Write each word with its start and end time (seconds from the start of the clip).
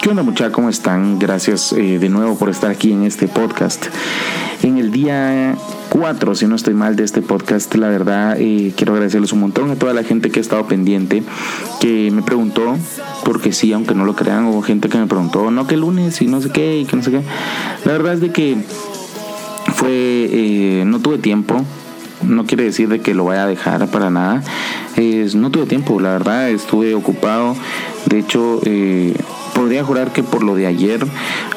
¿Qué 0.00 0.08
onda 0.08 0.22
muchachos? 0.22 0.54
¿Cómo 0.54 0.70
están? 0.70 1.18
Gracias 1.18 1.72
eh, 1.72 1.98
de 1.98 2.08
nuevo 2.08 2.38
por 2.38 2.48
estar 2.48 2.70
aquí 2.70 2.92
en 2.92 3.04
este 3.04 3.28
podcast. 3.28 3.86
En 4.62 4.78
el 4.78 4.90
día 4.90 5.54
4, 5.90 6.34
si 6.36 6.46
no 6.46 6.56
estoy 6.56 6.72
mal, 6.72 6.96
de 6.96 7.04
este 7.04 7.20
podcast, 7.20 7.74
la 7.74 7.88
verdad 7.88 8.36
eh, 8.38 8.72
quiero 8.76 8.94
agradecerles 8.94 9.32
un 9.32 9.40
montón 9.40 9.70
a 9.70 9.76
toda 9.76 9.92
la 9.92 10.04
gente 10.04 10.30
que 10.30 10.40
ha 10.40 10.42
estado 10.42 10.66
pendiente, 10.66 11.22
que 11.80 12.10
me 12.10 12.22
preguntó, 12.22 12.78
porque 13.24 13.52
sí, 13.52 13.74
aunque 13.74 13.94
no 13.94 14.06
lo 14.06 14.16
crean, 14.16 14.46
hubo 14.46 14.62
gente 14.62 14.88
que 14.88 14.96
me 14.96 15.06
preguntó, 15.06 15.50
no, 15.50 15.66
que 15.66 15.76
lunes 15.76 16.22
y 16.22 16.26
no 16.26 16.40
sé 16.40 16.50
qué, 16.50 16.78
y 16.78 16.86
que 16.86 16.96
no 16.96 17.02
sé 17.02 17.10
qué. 17.10 17.22
La 17.84 17.92
verdad 17.92 18.14
es 18.14 18.20
de 18.22 18.32
que 18.32 18.56
fue, 19.74 19.90
eh, 19.90 20.84
no 20.86 20.98
tuve 21.00 21.18
tiempo, 21.18 21.62
no 22.26 22.44
quiere 22.46 22.64
decir 22.64 22.88
de 22.88 23.00
que 23.00 23.14
lo 23.14 23.24
vaya 23.24 23.44
a 23.44 23.46
dejar 23.46 23.88
para 23.88 24.10
nada. 24.10 24.42
No 25.34 25.50
tuve 25.50 25.66
tiempo, 25.66 26.00
la 26.00 26.12
verdad, 26.12 26.50
estuve 26.50 26.94
ocupado. 26.94 27.56
De 28.06 28.18
hecho, 28.18 28.60
eh, 28.64 29.14
podría 29.54 29.84
jurar 29.84 30.12
que 30.12 30.22
por 30.22 30.42
lo 30.42 30.54
de 30.54 30.66
ayer 30.66 31.04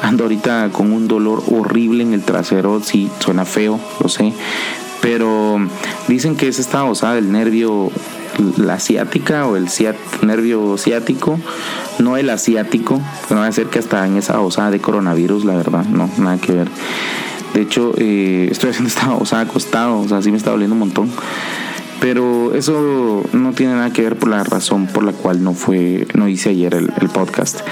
ando 0.02 0.24
ahorita 0.24 0.70
con 0.72 0.92
un 0.92 1.08
dolor 1.08 1.42
horrible 1.50 2.02
en 2.02 2.12
el 2.12 2.22
trasero. 2.22 2.80
Sí, 2.82 3.10
suena 3.18 3.44
feo, 3.44 3.78
lo 4.00 4.08
sé. 4.08 4.32
Pero 5.00 5.58
dicen 6.08 6.36
que 6.36 6.48
es 6.48 6.58
esta 6.58 6.84
osada 6.84 7.14
del 7.14 7.30
nervio, 7.30 7.90
la 8.56 8.74
asiática 8.74 9.46
o 9.46 9.56
el 9.56 9.68
nervio 10.22 10.76
ciático, 10.76 11.38
no 11.98 12.16
el 12.16 12.30
asiático. 12.30 13.00
No 13.30 13.36
va 13.36 13.46
a 13.46 13.52
ser 13.52 13.66
que 13.66 13.78
hasta 13.78 14.06
en 14.06 14.16
esa 14.16 14.40
osada 14.40 14.70
de 14.70 14.80
coronavirus, 14.80 15.44
la 15.44 15.56
verdad, 15.56 15.84
no, 15.84 16.10
nada 16.18 16.38
que 16.38 16.52
ver. 16.52 16.68
De 17.58 17.64
hecho, 17.64 17.92
eh, 17.96 18.46
estoy 18.52 18.70
haciendo 18.70 18.88
esta 18.88 19.12
osada 19.20 19.42
acostado, 19.42 19.98
o 19.98 20.06
sea, 20.06 20.22
sí 20.22 20.30
me 20.30 20.36
está 20.36 20.52
doliendo 20.52 20.74
un 20.74 20.78
montón. 20.78 21.10
Pero 22.00 22.54
eso 22.54 23.24
no 23.32 23.52
tiene 23.52 23.72
nada 23.72 23.92
que 23.92 24.02
ver 24.02 24.16
por 24.16 24.28
la 24.28 24.44
razón 24.44 24.86
por 24.86 25.02
la 25.02 25.10
cual 25.10 25.42
no 25.42 25.54
fue, 25.54 26.06
no 26.14 26.28
hice 26.28 26.50
ayer 26.50 26.72
el, 26.74 27.08
podcast. 27.08 27.62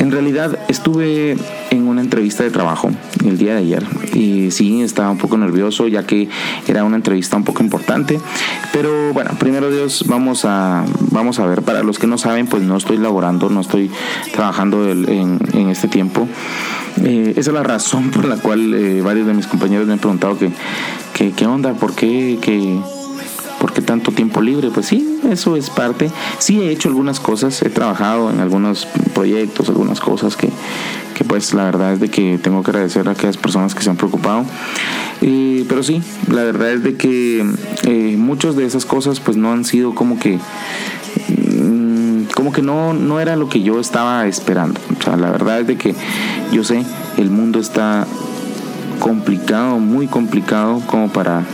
En 0.00 0.10
realidad 0.10 0.58
estuve 0.68 1.38
en 1.70 1.88
una 1.88 2.02
entrevista 2.02 2.42
de 2.42 2.50
trabajo 2.50 2.90
el 3.24 3.38
día 3.38 3.54
de 3.54 3.60
ayer 3.60 3.86
y 4.12 4.50
sí 4.50 4.82
estaba 4.82 5.10
un 5.10 5.18
poco 5.18 5.38
nervioso 5.38 5.88
ya 5.88 6.04
que 6.04 6.28
era 6.66 6.84
una 6.84 6.96
entrevista 6.96 7.36
un 7.36 7.44
poco 7.44 7.62
importante 7.62 8.18
pero 8.72 9.12
bueno 9.12 9.32
primero 9.38 9.70
Dios 9.70 10.04
vamos 10.08 10.46
a 10.46 10.84
vamos 11.10 11.38
a 11.38 11.46
ver 11.46 11.60
para 11.62 11.82
los 11.82 11.98
que 11.98 12.06
no 12.06 12.16
saben 12.16 12.46
pues 12.46 12.62
no 12.62 12.78
estoy 12.78 12.96
laborando 12.96 13.50
no 13.50 13.60
estoy 13.60 13.90
trabajando 14.32 14.90
en, 14.90 15.38
en 15.52 15.68
este 15.68 15.86
tiempo 15.86 16.26
eh, 17.02 17.34
esa 17.36 17.50
es 17.50 17.54
la 17.54 17.62
razón 17.62 18.10
por 18.10 18.24
la 18.24 18.36
cual 18.36 18.74
eh, 18.74 19.02
varios 19.02 19.26
de 19.26 19.34
mis 19.34 19.46
compañeros 19.46 19.86
me 19.86 19.94
han 19.94 19.98
preguntado 19.98 20.38
que, 20.38 20.52
qué 21.32 21.46
onda 21.46 21.74
por 21.74 21.94
qué 21.94 22.38
que 22.40 22.78
¿Por 23.60 23.74
qué 23.74 23.82
tanto 23.82 24.10
tiempo 24.10 24.40
libre? 24.40 24.70
Pues 24.72 24.86
sí, 24.86 25.20
eso 25.30 25.54
es 25.54 25.68
parte. 25.68 26.10
Sí 26.38 26.62
he 26.62 26.70
hecho 26.70 26.88
algunas 26.88 27.20
cosas, 27.20 27.60
he 27.60 27.68
trabajado 27.68 28.30
en 28.30 28.40
algunos 28.40 28.86
proyectos, 29.12 29.68
algunas 29.68 30.00
cosas 30.00 30.34
que, 30.34 30.48
que 31.14 31.24
pues 31.24 31.52
la 31.52 31.64
verdad 31.64 31.92
es 31.92 32.00
de 32.00 32.08
que 32.08 32.38
tengo 32.42 32.62
que 32.62 32.70
agradecer 32.70 33.06
a 33.06 33.10
aquellas 33.10 33.36
personas 33.36 33.74
que 33.74 33.82
se 33.82 33.90
han 33.90 33.96
preocupado. 33.96 34.46
Eh, 35.20 35.66
pero 35.68 35.82
sí, 35.82 36.00
la 36.28 36.42
verdad 36.42 36.72
es 36.72 36.82
de 36.82 36.96
que 36.96 37.44
eh, 37.82 38.16
muchas 38.16 38.56
de 38.56 38.64
esas 38.64 38.86
cosas 38.86 39.20
pues 39.20 39.36
no 39.36 39.52
han 39.52 39.66
sido 39.66 39.94
como 39.94 40.18
que 40.18 40.38
mm, 41.28 41.99
como 42.34 42.52
que 42.52 42.62
no, 42.62 42.92
no 42.92 43.20
era 43.20 43.36
lo 43.36 43.48
que 43.48 43.62
yo 43.62 43.80
estaba 43.80 44.26
esperando. 44.26 44.80
O 44.98 45.02
sea, 45.02 45.16
la 45.16 45.30
verdad 45.30 45.60
es 45.60 45.66
de 45.66 45.76
que 45.76 45.94
yo 46.52 46.64
sé, 46.64 46.84
el 47.16 47.30
mundo 47.30 47.58
está 47.58 48.06
complicado, 48.98 49.78
muy 49.78 50.06
complicado 50.06 50.80
como 50.86 51.08
para 51.08 51.44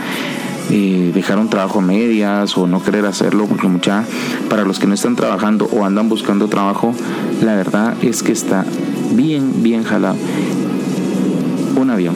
eh, 0.69 1.11
dejar 1.13 1.39
un 1.39 1.49
trabajo 1.49 1.79
a 1.79 1.81
medias 1.81 2.57
o 2.57 2.67
no 2.67 2.83
querer 2.83 3.05
hacerlo, 3.05 3.45
porque 3.45 3.67
mucha, 3.67 4.03
para 4.49 4.63
los 4.63 4.79
que 4.79 4.87
no 4.87 4.93
están 4.93 5.15
trabajando 5.15 5.65
o 5.71 5.85
andan 5.85 6.09
buscando 6.09 6.47
trabajo, 6.49 6.93
la 7.41 7.55
verdad 7.55 7.95
es 8.01 8.21
que 8.21 8.33
está 8.33 8.65
bien, 9.11 9.63
bien 9.63 9.83
jalado. 9.83 10.17
Un 11.77 11.89
avión, 11.89 12.15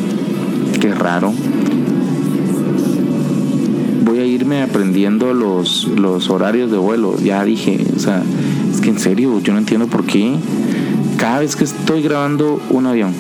qué 0.82 0.94
raro. 0.94 1.34
Irme 4.42 4.64
aprendiendo 4.64 5.36
los, 5.36 5.88
los 5.88 6.32
horarios 6.32 6.72
de 6.72 6.78
vuelo, 6.78 7.16
ya 7.20 7.44
dije, 7.44 7.86
o 7.96 8.00
sea, 8.00 8.24
es 8.74 8.82
que 8.82 8.90
en 8.90 8.98
serio, 8.98 9.40
yo 9.40 9.54
no 9.54 9.60
entiendo 9.60 9.86
por 9.86 10.04
qué. 10.04 10.36
Cada 11.20 11.42
vez 11.42 11.56
que 11.56 11.64
estoy 11.64 12.02
grabando 12.02 12.60
un 12.72 12.88
avión, 12.88 13.14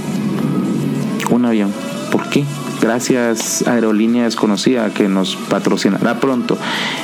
un 1.30 1.46
avión, 1.46 1.72
¿por 2.12 2.28
qué? 2.30 2.44
Gracias 2.81 3.68
Aerolínea 3.68 4.24
Desconocida 4.24 4.92
que 4.96 5.10
nos 5.10 5.36
patrocinará 5.36 6.20
pronto. 6.20 6.58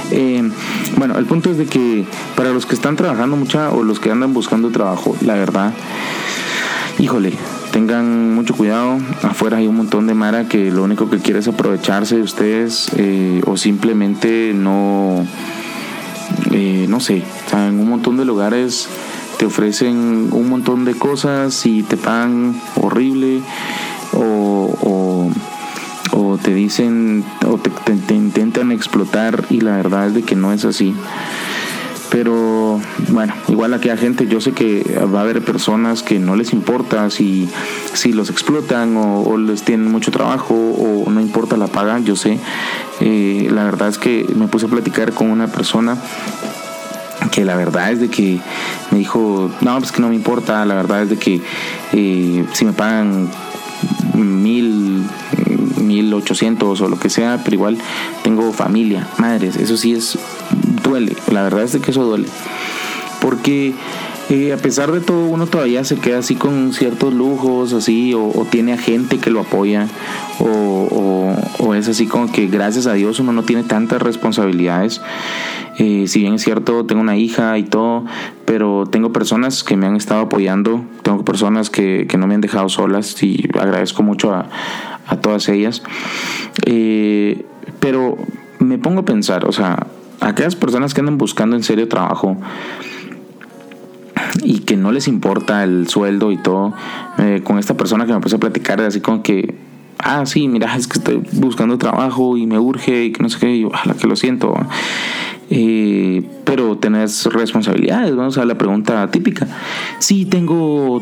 Eh, 0.09 0.50
bueno, 0.97 1.19
el 1.19 1.25
punto 1.25 1.51
es 1.51 1.59
de 1.59 1.67
que 1.67 2.03
para 2.35 2.50
los 2.50 2.66
que 2.66 2.73
están 2.73 2.95
trabajando 2.95 3.38
mucha 3.38 3.69
o 3.69 3.83
los 3.83 4.00
que 4.00 4.09
andan 4.09 4.33
buscando 4.33 4.72
trabajo, 4.72 5.16
la 5.22 5.35
verdad, 5.35 5.73
híjole, 6.97 7.33
tengan 7.72 8.33
mucho 8.33 8.56
cuidado. 8.56 8.97
Afuera 9.47 9.57
hay 9.59 9.67
un 9.67 9.77
montón 9.77 10.07
de 10.07 10.13
Mara 10.13 10.49
que 10.49 10.71
lo 10.71 10.83
único 10.83 11.09
que 11.09 11.19
quiere 11.19 11.39
es 11.39 11.47
aprovecharse 11.47 12.17
de 12.17 12.21
ustedes 12.21 12.91
eh, 12.97 13.41
o 13.45 13.55
simplemente 13.55 14.51
no, 14.53 15.25
eh, 16.51 16.85
no 16.89 16.99
sé, 16.99 17.23
en 17.53 17.79
un 17.79 17.87
montón 17.87 18.17
de 18.17 18.25
lugares 18.25 18.89
te 19.37 19.45
ofrecen 19.45 20.27
un 20.33 20.49
montón 20.49 20.83
de 20.83 20.95
cosas 20.95 21.65
y 21.65 21.83
te 21.83 21.95
pagan 21.95 22.59
horrible 22.75 23.39
o 24.11 25.21
te 26.47 26.53
dicen 26.53 27.25
o 27.45 27.57
te, 27.57 28.13
intentan 28.13 28.71
explotar 28.71 29.45
y 29.49 29.61
la 29.61 29.75
verdad 29.75 30.07
es 30.07 30.13
de 30.13 30.23
que 30.23 30.35
no 30.35 30.53
es 30.53 30.65
así. 30.65 30.93
Pero 32.09 32.79
bueno, 33.09 33.34
igual 33.50 33.73
a 33.73 33.78
aquella 33.78 33.97
gente, 33.97 34.28
yo 34.28 34.40
sé 34.40 34.53
que 34.53 35.00
va 35.13 35.19
a 35.19 35.23
haber 35.23 35.44
personas 35.44 36.03
que 36.03 36.19
no 36.19 36.35
les 36.35 36.53
importa 36.53 37.09
si, 37.09 37.50
si 37.94 38.13
los 38.13 38.29
explotan 38.29 38.95
o, 38.97 39.38
les 39.38 39.63
tienen 39.63 39.91
mucho 39.91 40.12
trabajo 40.12 40.56
o 40.56 41.09
no 41.09 41.19
importa 41.22 41.57
la 41.57 41.68
paga, 41.68 42.00
yo 42.00 42.16
sé. 42.16 42.40
Eh, 43.01 43.50
la 43.51 43.63
verdad 43.66 43.90
es 43.90 43.97
que 43.97 44.25
me 44.35 44.47
puse 44.47 44.66
a 44.66 44.69
platicar 44.69 45.13
con 45.13 45.29
una 45.29 45.47
persona 45.47 45.97
que 47.31 47.45
la 47.45 47.56
verdad 47.56 47.91
es 47.91 48.00
de 48.00 48.09
que 48.09 48.39
me 48.91 49.00
dijo, 49.00 49.51
no, 49.62 49.78
pues 49.78 49.91
que 49.91 50.01
no 50.01 50.09
me 50.09 50.16
importa, 50.16 50.66
la 50.66 50.75
verdad 50.75 51.03
es 51.03 51.09
de 51.09 51.18
que 51.18 51.41
eh, 51.94 52.45
si 52.53 52.66
me 52.66 52.74
pagan 52.74 53.29
mil 54.16 55.03
1800 55.78 56.81
o 56.81 56.88
lo 56.88 57.00
que 57.00 57.09
sea, 57.09 57.41
pero 57.44 57.56
igual 57.56 57.78
tengo 58.24 58.51
familia, 58.53 59.07
madres, 59.18 59.56
eso 59.56 59.78
sí 59.78 59.94
es, 59.94 60.18
duele, 60.87 61.15
la 61.31 61.43
verdad 61.43 61.63
es 61.63 61.75
que 61.77 61.91
eso 61.91 62.03
duele. 62.03 62.27
Porque 63.21 63.73
eh, 64.29 64.51
a 64.51 64.57
pesar 64.57 64.91
de 64.91 64.99
todo 64.99 65.27
uno 65.27 65.47
todavía 65.47 65.85
se 65.85 65.95
queda 65.95 66.19
así 66.19 66.35
con 66.35 66.73
ciertos 66.73 67.13
lujos, 67.13 67.71
así, 67.71 68.13
o, 68.13 68.45
tiene 68.49 68.73
a 68.73 68.77
gente 68.77 69.19
que 69.19 69.29
lo 69.29 69.39
apoya, 69.41 69.87
o, 70.39 71.33
o, 71.59 71.73
es 71.73 71.87
así 71.87 72.07
como 72.07 72.31
que 72.31 72.47
gracias 72.47 72.87
a 72.87 72.93
Dios 72.93 73.19
uno 73.19 73.31
no 73.31 73.43
tiene 73.43 73.63
tantas 73.63 74.01
responsabilidades. 74.01 75.01
Eh, 75.79 76.05
si 76.07 76.21
bien 76.21 76.33
es 76.33 76.41
cierto, 76.41 76.85
tengo 76.85 77.01
una 77.01 77.15
hija 77.15 77.57
y 77.57 77.63
todo, 77.63 78.03
pero 78.45 78.85
tengo 78.85 79.13
personas 79.13 79.63
que 79.63 79.77
me 79.77 79.85
han 79.85 79.95
estado 79.95 80.21
apoyando, 80.21 80.83
tengo 81.03 81.23
personas 81.23 81.69
que, 81.69 82.07
que 82.09 82.17
no 82.17 82.27
me 82.27 82.35
han 82.35 82.41
dejado 82.41 82.67
solas 82.67 83.21
y 83.23 83.47
agradezco 83.57 84.03
mucho 84.03 84.33
a, 84.33 84.49
a 85.07 85.17
todas 85.17 85.47
ellas. 85.47 85.83
Eh, 86.65 87.45
pero 87.79 88.17
me 88.59 88.77
pongo 88.77 89.01
a 89.01 89.05
pensar, 89.05 89.45
o 89.45 89.51
sea, 89.51 89.87
aquellas 90.22 90.55
personas 90.55 90.94
que 90.94 91.01
andan 91.01 91.17
buscando 91.17 91.55
en 91.55 91.63
serio 91.63 91.88
trabajo 91.88 92.38
y 94.44 94.59
que 94.59 94.78
no 94.78 94.91
les 94.91 95.07
importa 95.07 95.63
el 95.63 95.88
sueldo 95.88 96.31
y 96.31 96.38
todo, 96.38 96.73
eh, 97.17 97.41
con 97.44 97.59
esta 97.59 97.75
persona 97.75 98.05
que 98.05 98.13
me 98.13 98.19
puse 98.19 98.35
a 98.35 98.39
platicar, 98.39 98.81
así 98.81 99.00
como 99.00 99.23
que, 99.23 99.56
ah, 100.00 100.25
sí, 100.25 100.47
mira, 100.47 100.75
es 100.75 100.88
que 100.88 101.00
estoy 101.00 101.23
buscando 101.33 101.77
trabajo 101.77 102.38
y 102.38 102.45
me 102.45 102.59
urge 102.59 103.06
y 103.06 103.11
que 103.11 103.22
no 103.22 103.29
sé 103.29 103.39
qué, 103.39 103.56
y 103.56 103.63
ojalá 103.66 103.94
que 103.94 104.07
lo 104.07 104.16
siento. 104.16 104.53
Eh, 105.50 106.27
pero 106.44 106.77
tenés 106.77 107.25
responsabilidades, 107.25 108.15
vamos 108.15 108.38
a 108.38 108.45
la 108.45 108.57
pregunta 108.57 109.09
típica. 109.12 109.47
Sí, 110.00 110.25
tengo, 110.25 111.01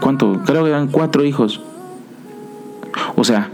¿cuánto? 0.00 0.42
Creo 0.44 0.64
que 0.64 0.70
eran 0.70 0.88
cuatro 0.88 1.24
hijos. 1.24 1.60
O 3.16 3.24
sea, 3.24 3.50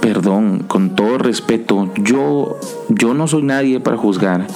perdón, 0.00 0.64
con 0.66 0.96
todo 0.96 1.18
respeto, 1.18 1.92
yo, 1.96 2.58
yo 2.88 3.14
no 3.14 3.26
soy 3.26 3.42
nadie 3.42 3.80
para 3.80 3.96
juzgar. 3.96 4.46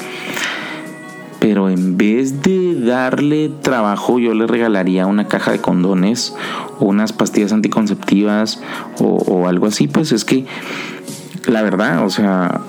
Pero 1.39 1.69
en 1.69 1.99
vez 1.99 2.43
de 2.43 2.81
darle 2.81 3.51
trabajo, 3.61 4.19
yo 4.19 4.33
le 4.33 4.47
regalaría 4.47 5.07
una 5.07 5.29
caja 5.29 5.53
de 5.53 5.59
condones 5.59 6.35
o 6.79 6.87
unas 6.87 7.13
pastillas 7.13 7.53
anticonceptivas 7.53 8.63
o, 8.99 9.47
algo 9.47 9.67
así. 9.67 9.87
Pues 9.87 10.13
es 10.13 10.25
que, 10.25 10.47
la 11.47 11.61
verdad, 11.61 12.05
o 12.07 12.09
sea, 12.09 12.63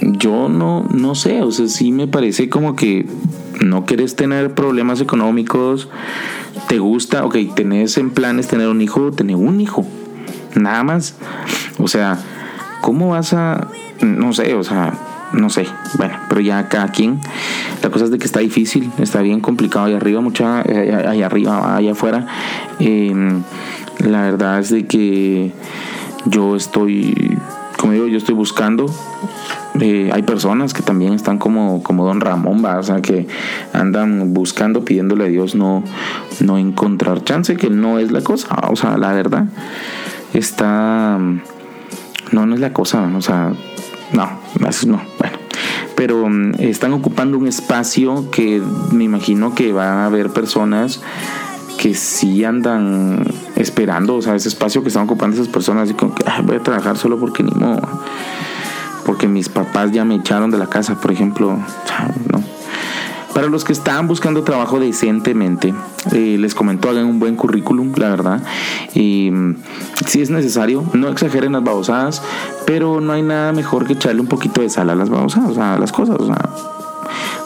yo 0.00 0.48
no, 0.48 0.84
no 0.92 1.14
sé, 1.14 1.42
o 1.42 1.52
sea, 1.52 1.68
sí 1.68 1.92
me 1.92 2.08
parece 2.08 2.48
como 2.48 2.74
que 2.74 3.06
no 3.60 3.86
quieres 3.86 4.16
tener 4.16 4.54
problemas 4.56 5.00
económicos, 5.00 5.88
te 6.68 6.80
gusta, 6.80 7.24
ok, 7.24 7.36
tenés 7.54 7.96
en 7.96 8.10
planes 8.10 8.48
tener 8.48 8.66
un 8.66 8.80
hijo, 8.80 9.12
tener 9.12 9.36
un 9.36 9.60
hijo. 9.60 9.86
Nada 10.54 10.82
más. 10.82 11.14
O 11.78 11.88
sea, 11.88 12.18
¿cómo 12.80 13.10
vas 13.10 13.32
a, 13.32 13.68
no 14.00 14.32
sé, 14.32 14.54
o 14.54 14.62
sea, 14.62 14.92
no 15.32 15.48
sé, 15.48 15.66
bueno, 15.96 16.14
pero 16.28 16.40
ya 16.40 16.68
cada 16.68 16.88
quien. 16.88 17.20
La 17.82 17.90
cosa 17.90 18.04
es 18.04 18.10
de 18.10 18.18
que 18.18 18.26
está 18.26 18.40
difícil, 18.40 18.90
está 18.98 19.22
bien 19.22 19.40
complicado 19.40 19.86
allá 19.86 19.96
arriba, 19.96 20.20
mucha, 20.20 20.62
eh, 20.62 21.06
allá 21.08 21.26
arriba, 21.26 21.76
allá 21.76 21.92
afuera. 21.92 22.26
Em, 22.78 23.42
la 23.98 24.22
verdad 24.22 24.58
es 24.60 24.70
de 24.70 24.86
que 24.86 25.52
yo 26.26 26.56
estoy, 26.56 27.38
como 27.78 27.92
digo, 27.92 28.06
yo 28.06 28.18
estoy 28.18 28.34
buscando. 28.34 28.86
Eh, 29.80 30.10
hay 30.12 30.22
personas 30.22 30.74
que 30.74 30.82
también 30.82 31.14
están 31.14 31.38
como, 31.38 31.82
como 31.82 32.04
Don 32.04 32.20
Ramón, 32.20 32.62
¿va? 32.62 32.78
o 32.78 32.82
sea, 32.82 33.00
que 33.00 33.26
andan 33.72 34.34
buscando, 34.34 34.84
pidiéndole 34.84 35.24
a 35.24 35.28
Dios 35.28 35.54
no, 35.54 35.82
no 36.40 36.58
encontrar 36.58 37.24
chance, 37.24 37.56
que 37.56 37.70
no 37.70 37.98
es 37.98 38.12
la 38.12 38.20
cosa, 38.20 38.48
o 38.68 38.76
sea, 38.76 38.98
la 38.98 39.14
verdad 39.14 39.46
está... 40.34 41.18
No, 42.32 42.46
no 42.46 42.54
es 42.54 42.60
la 42.60 42.72
cosa, 42.72 43.02
o 43.14 43.20
sea, 43.20 43.52
no, 44.12 44.30
no, 44.58 45.02
bueno. 45.18 45.38
Pero 45.96 46.28
mm, 46.28 46.54
están 46.60 46.92
ocupando 46.92 47.38
un 47.38 47.46
espacio 47.46 48.30
que 48.30 48.62
me 48.92 49.04
imagino 49.04 49.54
que 49.54 49.72
va 49.72 50.02
a 50.02 50.06
haber 50.06 50.30
personas 50.30 51.02
que 51.78 51.94
sí 51.94 52.44
andan 52.44 53.24
esperando, 53.56 54.16
o 54.16 54.22
sea, 54.22 54.34
ese 54.34 54.48
espacio 54.48 54.82
que 54.82 54.88
están 54.88 55.04
ocupando 55.04 55.34
esas 55.34 55.48
personas, 55.48 55.90
y 55.90 55.94
como 55.94 56.14
que 56.14 56.24
voy 56.44 56.56
a 56.56 56.62
trabajar 56.62 56.96
solo 56.96 57.18
porque 57.18 57.42
ni 57.42 57.50
modo, 57.50 57.80
porque 59.04 59.26
mis 59.26 59.48
papás 59.48 59.92
ya 59.92 60.04
me 60.04 60.14
echaron 60.14 60.50
de 60.50 60.58
la 60.58 60.66
casa, 60.66 61.00
por 61.00 61.10
ejemplo, 61.10 61.58
no. 62.32 62.51
Para 63.34 63.48
los 63.48 63.64
que 63.64 63.72
están 63.72 64.08
buscando 64.08 64.42
trabajo 64.42 64.78
decentemente, 64.78 65.74
eh, 66.12 66.36
les 66.38 66.54
comento, 66.54 66.90
hagan 66.90 67.06
un 67.06 67.18
buen 67.18 67.36
currículum, 67.36 67.92
la 67.96 68.10
verdad. 68.10 68.42
Y 68.94 69.30
mm, 69.30 69.56
si 70.06 70.20
es 70.20 70.30
necesario, 70.30 70.84
no 70.92 71.08
exageren 71.08 71.52
las 71.52 71.64
babosadas, 71.64 72.22
pero 72.66 73.00
no 73.00 73.12
hay 73.12 73.22
nada 73.22 73.52
mejor 73.52 73.86
que 73.86 73.94
echarle 73.94 74.20
un 74.20 74.26
poquito 74.26 74.60
de 74.60 74.68
sal 74.68 74.90
a 74.90 74.94
las 74.94 75.08
babosadas, 75.08 75.56
a 75.56 75.78
las 75.78 75.92
cosas. 75.92 76.16
O 76.20 76.26
sea, 76.26 76.50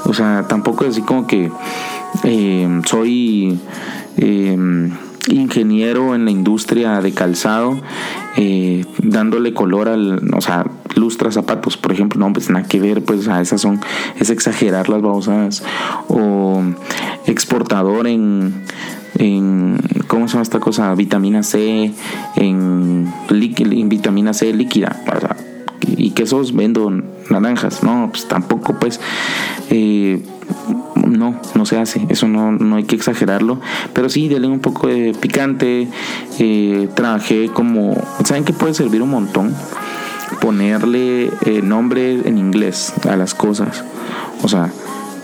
o 0.04 0.14
sea 0.14 0.46
tampoco 0.48 0.84
es 0.84 0.90
así 0.90 1.02
como 1.02 1.26
que 1.26 1.52
eh, 2.24 2.80
soy 2.86 3.60
eh, 4.16 4.90
ingeniero 5.28 6.16
en 6.16 6.24
la 6.24 6.30
industria 6.32 7.00
de 7.00 7.12
calzado, 7.12 7.80
dándole 8.98 9.54
color 9.54 9.88
al, 9.88 10.34
o 10.34 10.40
sea, 10.40 10.66
lustra 10.96 11.30
zapatos, 11.30 11.76
por 11.76 11.92
ejemplo, 11.92 12.18
no, 12.18 12.32
pues 12.32 12.50
nada 12.50 12.66
que 12.66 12.80
ver, 12.80 13.04
pues 13.04 13.28
a 13.28 13.40
esas 13.40 13.60
son, 13.60 13.80
es 14.18 14.30
exagerar 14.30 14.88
las 14.88 15.02
babosadas. 15.02 15.62
O 16.08 16.62
exportador 17.26 18.06
en, 18.06 18.54
en 19.18 19.78
¿cómo 20.08 20.26
se 20.26 20.32
llama 20.32 20.42
esta 20.42 20.58
cosa? 20.58 20.94
Vitamina 20.94 21.42
C, 21.42 21.92
en, 22.36 23.12
en 23.30 23.88
vitamina 23.88 24.32
C 24.32 24.52
líquida. 24.52 25.02
y 25.86 26.10
quesos 26.10 26.54
vendo 26.54 26.90
naranjas, 27.30 27.82
no, 27.82 28.08
pues 28.10 28.26
tampoco, 28.26 28.78
pues. 28.78 29.00
Eh, 29.70 30.22
no, 31.06 31.40
no 31.54 31.66
se 31.66 31.78
hace, 31.78 32.04
eso 32.08 32.28
no, 32.28 32.52
no 32.52 32.76
hay 32.76 32.84
que 32.84 32.96
exagerarlo, 32.96 33.60
pero 33.92 34.08
sí, 34.08 34.28
denle 34.28 34.48
un 34.48 34.60
poco 34.60 34.88
de 34.88 35.14
picante, 35.14 35.88
eh, 36.38 36.88
trabajé 36.94 37.48
como, 37.48 37.96
¿saben 38.24 38.44
que 38.44 38.52
puede 38.52 38.74
servir 38.74 39.02
un 39.02 39.10
montón? 39.10 39.54
Ponerle 40.40 41.30
eh, 41.42 41.62
nombre 41.62 42.20
en 42.28 42.38
inglés 42.38 42.92
a 43.08 43.16
las 43.16 43.34
cosas. 43.34 43.84
O 44.42 44.48
sea, 44.48 44.70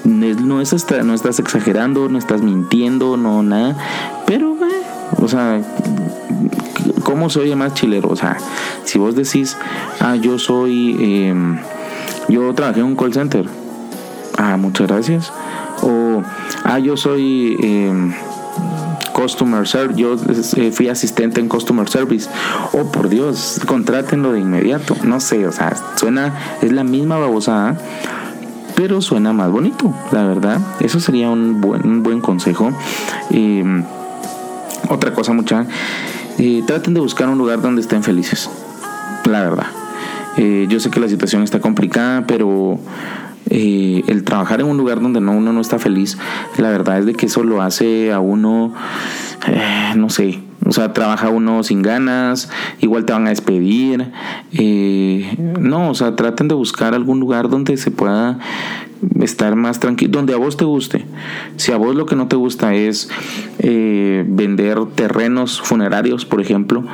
no, 0.05 0.61
es 0.61 0.87
no 1.05 1.15
estás 1.15 1.39
exagerando, 1.39 2.09
no 2.09 2.19
estás 2.19 2.43
mintiendo, 2.43 3.17
no 3.17 3.43
nada. 3.43 3.77
Pero, 4.27 4.55
eh, 4.55 4.83
o 5.19 5.29
sea, 5.29 5.61
¿cómo 7.05 7.31
soy 7.31 7.55
más 7.55 7.75
chilero? 7.75 8.09
O 8.09 8.17
sea, 8.17 8.37
si 8.85 8.99
vos 8.99 9.15
decís, 9.15 9.57
ah, 10.01 10.17
yo 10.17 10.39
soy, 10.39 10.97
em, 11.01 11.59
yo 12.29 12.53
trabajé 12.55 12.81
en 12.81 12.87
un 12.87 12.97
call 12.97 13.13
center. 13.13 13.47
Ah, 14.37 14.57
muchas 14.57 14.89
gracias. 14.89 15.33
O, 15.83 16.23
ah, 16.65 16.79
yo 16.79 16.97
soy... 16.97 18.13
Customer 19.13 19.67
Service, 19.67 20.01
yo 20.01 20.17
eh, 20.57 20.73
fui 20.73 20.89
asistente 20.89 21.41
en 21.41 21.49
Customer 21.49 21.89
Service. 21.89 22.29
Oh, 22.73 22.91
por 22.91 23.09
Dios, 23.09 23.61
contrátenlo 23.67 24.33
de 24.33 24.41
inmediato. 24.41 24.97
No 25.05 25.21
sé, 25.21 25.47
o 25.47 25.53
sea, 25.53 25.75
suena, 25.97 26.59
es 26.63 26.73
la 26.73 26.85
misma 26.85 27.19
babosada, 27.19 27.77
pero 28.75 29.01
suena 29.01 29.33
más 29.33 29.51
bonito, 29.51 29.95
la 30.11 30.25
verdad. 30.25 30.61
Eso 30.81 31.01
sería 31.01 31.31
un 31.31 31.61
buen, 31.61 32.03
buen 32.03 32.21
consejo. 32.21 32.73
Em, 33.31 33.85
otra 34.89 35.13
cosa, 35.15 35.33
mucha, 35.33 35.67
eh, 36.39 36.63
traten 36.67 36.95
de 36.95 37.01
buscar 37.01 37.29
un 37.29 37.39
lugar 37.39 37.61
donde 37.61 37.81
estén 37.81 38.03
felices, 38.03 38.51
la 39.25 39.43
verdad. 39.43 39.67
Eh, 40.37 40.67
yo 40.69 40.81
sé 40.81 40.91
que 40.91 40.99
la 40.99 41.09
situación 41.09 41.43
está 41.43 41.61
complicada, 41.61 42.25
pero 42.27 42.79
eh, 43.55 44.03
el 44.09 44.25
trabajar 44.25 44.61
en 44.61 44.67
un 44.67 44.79
lugar 44.79 45.03
donde 45.03 45.21
no, 45.21 45.33
uno 45.33 45.53
no 45.53 45.61
está 45.61 45.79
feliz, 45.79 46.17
la 46.57 46.71
verdad 46.71 46.99
es 46.99 47.07
de 47.07 47.13
que 47.13 47.27
eso 47.27 47.45
lo 47.45 47.61
hace 47.61 48.11
a 48.11 48.19
uno, 48.19 48.73
eh, 49.47 49.93
no 49.95 50.09
sé, 50.09 50.41
o 50.65 50.73
sea, 50.73 50.93
trabaja 50.93 51.29
uno 51.29 51.63
sin 51.63 51.83
ganas, 51.83 52.49
igual 52.81 53.05
te 53.05 53.13
van 53.13 53.27
a 53.27 53.31
despedir. 53.31 54.13
Eh, 54.53 55.55
no, 55.61 55.91
o 55.91 55.95
sea, 55.95 56.15
traten 56.15 56.49
de 56.49 56.55
buscar 56.55 56.95
algún 56.95 57.19
lugar 57.19 57.49
donde 57.49 57.77
se 57.77 57.91
pueda 57.91 58.39
estar 59.21 59.57
más 59.57 59.81
tranquilo, 59.81 60.13
donde 60.13 60.35
a 60.35 60.37
vos 60.37 60.57
te 60.57 60.65
guste. 60.65 61.05
Si 61.57 61.73
a 61.73 61.77
vos 61.77 61.97
lo 61.97 62.07
que 62.07 62.15
no 62.15 62.29
te 62.29 62.37
gusta 62.37 62.75
es 62.75 63.09
eh, 63.59 64.25
vender 64.29 64.79
terrenos 64.95 65.61
funerarios, 65.61 66.25
por 66.25 66.41
ejemplo, 66.41 66.85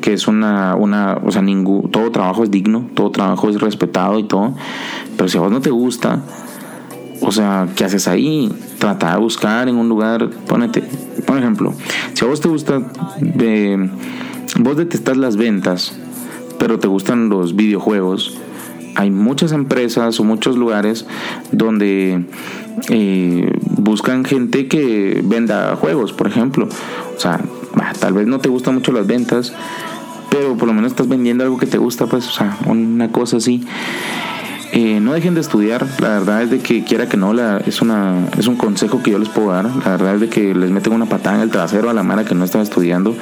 que 0.00 0.14
es 0.14 0.26
una, 0.26 0.74
una, 0.74 1.18
o 1.22 1.30
sea, 1.30 1.42
ningún, 1.42 1.90
todo 1.90 2.10
trabajo 2.10 2.44
es 2.44 2.50
digno, 2.50 2.88
todo 2.94 3.10
trabajo 3.10 3.50
es 3.50 3.60
respetado 3.60 4.18
y 4.18 4.24
todo, 4.24 4.54
pero 5.18 5.28
si 5.28 5.36
a 5.36 5.42
vos 5.42 5.50
no 5.50 5.60
te 5.60 5.70
gusta, 5.70 6.22
o 7.20 7.30
sea, 7.32 7.68
¿qué 7.76 7.84
haces 7.84 8.08
ahí? 8.08 8.50
Trata 8.78 9.12
de 9.12 9.18
buscar 9.18 9.68
en 9.68 9.76
un 9.76 9.90
lugar, 9.90 10.30
ponete, 10.46 10.82
por 11.26 11.36
ejemplo, 11.36 11.74
si 12.14 12.24
a 12.24 12.28
vos 12.28 12.40
te 12.40 12.48
gusta, 12.48 12.80
vos 14.58 14.76
detestas 14.76 15.18
las 15.18 15.36
ventas, 15.36 15.92
pero 16.58 16.78
te 16.78 16.88
gustan 16.88 17.28
los 17.28 17.54
videojuegos, 17.56 18.38
hay 18.94 19.10
muchas 19.10 19.52
empresas 19.52 20.18
o 20.18 20.24
muchos 20.24 20.56
lugares 20.56 21.06
donde 21.52 22.24
eh, 22.88 23.52
buscan 23.62 24.24
gente 24.24 24.66
que 24.66 25.20
venda 25.24 25.76
juegos, 25.76 26.12
por 26.12 26.26
ejemplo. 26.26 26.68
O 27.16 27.20
sea, 27.20 27.40
tal 28.00 28.12
vez 28.14 28.26
no 28.26 28.40
te 28.40 28.48
gustan 28.48 28.74
mucho 28.74 28.90
las 28.90 29.06
ventas, 29.06 29.52
pero 30.30 30.56
por 30.56 30.66
lo 30.66 30.74
menos 30.74 30.90
estás 30.90 31.08
vendiendo 31.08 31.44
algo 31.44 31.58
que 31.58 31.66
te 31.66 31.78
gusta, 31.78 32.06
pues, 32.06 32.26
o 32.26 32.32
sea, 32.32 32.58
una 32.66 33.12
cosa 33.12 33.36
así. 33.36 33.64
Eh, 34.72 35.00
no 35.00 35.14
dejen 35.14 35.34
de 35.34 35.40
estudiar, 35.40 35.86
la 35.98 36.10
verdad 36.10 36.42
es 36.42 36.50
de 36.50 36.58
que 36.58 36.84
quiera 36.84 37.08
que 37.08 37.16
no, 37.16 37.32
la, 37.32 37.58
es, 37.58 37.80
una, 37.80 38.26
es 38.38 38.46
un 38.46 38.56
consejo 38.56 39.02
que 39.02 39.12
yo 39.12 39.18
les 39.18 39.30
puedo 39.30 39.50
dar, 39.50 39.64
la 39.64 39.90
verdad 39.92 40.16
es 40.16 40.20
de 40.20 40.28
que 40.28 40.54
les 40.54 40.70
meten 40.70 40.92
una 40.92 41.06
patada 41.06 41.36
en 41.36 41.42
el 41.42 41.50
trasero 41.50 41.88
a 41.88 41.94
la 41.94 42.02
mara 42.02 42.24
que 42.24 42.34
no 42.34 42.44
están 42.44 42.60
estudiando 42.60 43.16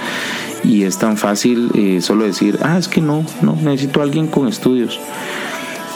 y 0.65 0.83
es 0.83 0.99
tan 0.99 1.17
fácil 1.17 1.71
eh, 1.75 2.01
solo 2.01 2.25
decir, 2.25 2.59
ah, 2.63 2.77
es 2.79 2.89
que 2.89 3.01
no, 3.01 3.25
no, 3.43 3.55
necesito 3.63 4.01
a 4.01 4.03
alguien 4.03 4.27
con 4.27 4.49
estudios 4.49 4.99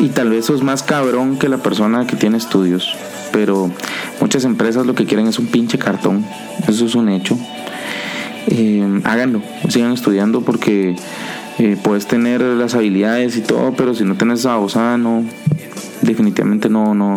y 0.00 0.08
tal 0.08 0.30
vez 0.30 0.46
sos 0.46 0.62
más 0.62 0.82
cabrón 0.82 1.38
que 1.38 1.48
la 1.48 1.58
persona 1.58 2.06
que 2.06 2.16
tiene 2.16 2.38
estudios. 2.38 2.96
Pero 3.32 3.70
muchas 4.20 4.44
empresas 4.44 4.86
lo 4.86 4.94
que 4.94 5.04
quieren 5.04 5.26
es 5.28 5.38
un 5.38 5.46
pinche 5.46 5.78
cartón. 5.78 6.24
Eso 6.66 6.86
es 6.86 6.94
un 6.94 7.10
hecho. 7.10 7.38
Eh, 8.50 9.00
háganlo, 9.04 9.42
sigan 9.68 9.92
estudiando 9.92 10.40
porque 10.42 10.96
eh, 11.58 11.76
puedes 11.82 12.06
tener 12.06 12.40
las 12.40 12.74
habilidades 12.74 13.36
y 13.36 13.42
todo, 13.42 13.74
pero 13.76 13.94
si 13.94 14.04
no 14.04 14.16
tienes 14.16 14.40
esa 14.40 14.58
osada, 14.58 14.98
no, 14.98 15.24
definitivamente 16.02 16.68
no, 16.68 16.94
no, 16.94 17.14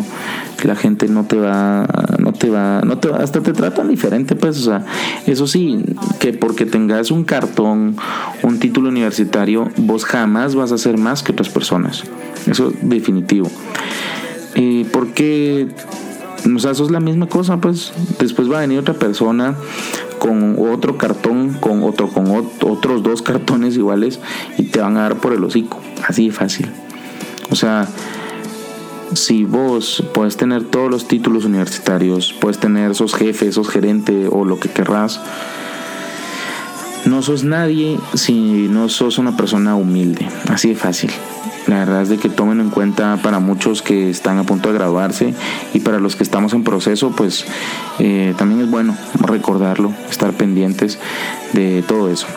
la 0.63 0.75
gente 0.75 1.07
no 1.07 1.25
te 1.25 1.37
va, 1.37 1.87
no 2.19 2.33
te 2.33 2.49
va, 2.49 2.81
no 2.81 2.97
te 2.97 3.09
hasta 3.09 3.41
te 3.41 3.53
tratan 3.53 3.89
diferente, 3.89 4.35
pues, 4.35 4.59
o 4.59 4.63
sea, 4.63 4.85
eso 5.25 5.47
sí, 5.47 5.83
que 6.19 6.33
porque 6.33 6.65
tengas 6.65 7.09
un 7.09 7.23
cartón, 7.23 7.95
un 8.43 8.59
título 8.59 8.89
universitario, 8.89 9.69
vos 9.77 10.05
jamás 10.05 10.55
vas 10.55 10.71
a 10.71 10.77
ser 10.77 10.97
más 10.97 11.23
que 11.23 11.31
otras 11.31 11.49
personas. 11.49 12.03
Eso 12.45 12.73
definitivo. 12.81 13.49
Eh, 14.55 14.85
porque, 14.91 15.69
o 16.53 16.59
sea, 16.59 16.71
eso 16.71 16.85
es 16.85 16.91
la 16.91 16.99
misma 16.99 17.27
cosa, 17.27 17.57
pues. 17.57 17.93
Después 18.19 18.51
va 18.51 18.57
a 18.57 18.61
venir 18.61 18.79
otra 18.79 18.93
persona 18.93 19.55
con 20.23 20.55
otro 20.57 20.97
cartón, 20.97 21.57
con 21.59 21.83
otro, 21.83 22.07
con 22.07 22.31
otros 22.31 23.03
dos 23.03 23.21
cartones 23.21 23.75
iguales 23.75 24.21
y 24.57 24.63
te 24.63 24.79
van 24.79 24.95
a 24.95 25.01
dar 25.01 25.17
por 25.17 25.33
el 25.33 25.43
hocico. 25.43 25.81
Así 26.07 26.27
de 26.27 26.31
fácil. 26.31 26.71
O 27.51 27.55
sea, 27.57 27.89
si 29.15 29.43
vos 29.43 30.01
puedes 30.13 30.37
tener 30.37 30.63
todos 30.63 30.89
los 30.89 31.09
títulos 31.09 31.43
universitarios, 31.43 32.31
puedes 32.39 32.57
tener 32.57 32.91
esos 32.91 33.13
jefes, 33.13 33.49
esos 33.49 33.67
gerentes 33.67 34.29
o 34.31 34.45
lo 34.45 34.61
que 34.61 34.69
querrás, 34.69 35.19
no 37.05 37.21
sos 37.21 37.43
nadie 37.43 37.99
si 38.13 38.67
no 38.69 38.89
sos 38.89 39.17
una 39.17 39.35
persona 39.35 39.75
humilde. 39.75 40.27
Así 40.49 40.69
de 40.69 40.75
fácil. 40.75 41.11
La 41.67 41.79
verdad 41.79 42.01
es 42.01 42.09
de 42.09 42.17
que 42.17 42.29
tomen 42.29 42.59
en 42.59 42.69
cuenta 42.69 43.17
para 43.23 43.39
muchos 43.39 43.81
que 43.81 44.09
están 44.09 44.37
a 44.37 44.43
punto 44.43 44.69
de 44.69 44.75
graduarse 44.75 45.33
y 45.73 45.79
para 45.79 45.99
los 45.99 46.15
que 46.15 46.23
estamos 46.23 46.53
en 46.53 46.63
proceso, 46.63 47.11
pues 47.11 47.45
eh, 47.99 48.33
también 48.37 48.61
es 48.61 48.69
bueno 48.69 48.97
recordarlo, 49.21 49.93
estar 50.09 50.33
pendientes 50.33 50.99
de 51.53 51.81
todo 51.87 52.09
eso. 52.09 52.27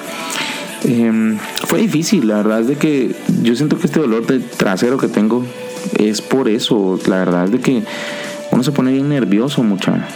Em, 0.85 1.38
fue 1.66 1.80
difícil, 1.80 2.28
la 2.28 2.37
verdad 2.37 2.61
es 2.61 2.68
de 2.68 2.76
que 2.76 3.16
yo 3.42 3.56
siento 3.56 3.78
que 3.78 3.87
este 3.87 3.99
dolor 3.99 4.26
de 4.26 4.38
trasero 4.38 4.96
que 4.96 5.08
tengo 5.08 5.44
es 5.99 6.23
por 6.23 6.49
eso. 6.49 6.99
La 7.06 7.16
verdad 7.16 7.46
es 7.46 7.50
de 7.50 7.61
que 7.61 7.82
uno 8.52 8.62
se 8.62 8.70
pone 8.70 8.92
bien 8.92 9.08
nervioso, 9.08 9.64
mucha. 9.64 10.06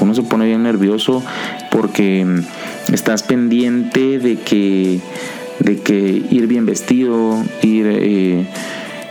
Uno 0.00 0.14
se 0.14 0.22
pone 0.22 0.44
bien 0.46 0.62
nervioso 0.62 1.22
porque 1.70 2.26
estás 2.94 3.22
pendiente 3.22 4.18
de 4.18 4.36
que, 4.36 5.00
de 5.60 5.80
que 5.80 6.24
ir 6.30 6.46
bien 6.46 6.66
vestido, 6.66 7.42
ir 7.62 7.86
eh, 7.86 8.46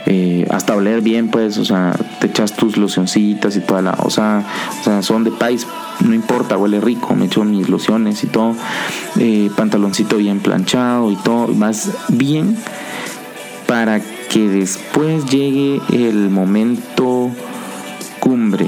eh, 0.06 0.46
hasta 0.50 0.74
oler 0.74 1.00
bien, 1.00 1.28
pues, 1.28 1.58
o 1.58 1.64
sea, 1.64 1.94
te 2.20 2.26
echas 2.26 2.54
tus 2.54 2.76
locioncitas 2.76 3.56
y 3.56 3.60
toda 3.60 3.82
la, 3.82 3.92
o 4.02 4.10
sea, 4.10 4.44
o 4.80 4.84
sea 4.84 5.02
son 5.02 5.24
de 5.24 5.30
país, 5.30 5.66
no 6.00 6.14
importa, 6.14 6.56
huele 6.56 6.80
rico, 6.80 7.14
me 7.14 7.26
echo 7.26 7.44
mis 7.44 7.68
lociones 7.68 8.22
y 8.24 8.26
todo, 8.26 8.54
eh, 9.18 9.50
pantaloncito 9.56 10.16
bien 10.16 10.40
planchado 10.40 11.10
y 11.10 11.16
todo, 11.16 11.48
más 11.48 11.90
bien 12.08 12.56
para 13.66 14.00
que 14.00 14.48
después 14.48 15.24
llegue 15.26 15.80
el 15.92 16.28
momento 16.28 17.30
cumbre 18.20 18.66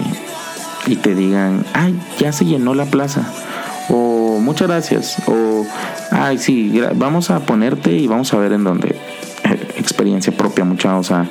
y 0.86 0.96
te 0.96 1.14
digan, 1.14 1.64
ay, 1.74 1.98
ya 2.18 2.32
se 2.32 2.44
llenó 2.44 2.74
la 2.74 2.86
plaza. 2.86 3.26
Muchas 4.46 4.68
gracias. 4.68 5.22
O, 5.26 5.66
ay, 6.12 6.38
sí, 6.38 6.80
vamos 6.94 7.32
a 7.32 7.40
ponerte 7.40 7.90
y 7.96 8.06
vamos 8.06 8.32
a 8.32 8.38
ver 8.38 8.52
en 8.52 8.62
dónde. 8.62 8.94
Experiencia 9.76 10.32
propia, 10.32 10.64
mucha. 10.64 10.96
O 10.96 11.02
sea, 11.02 11.28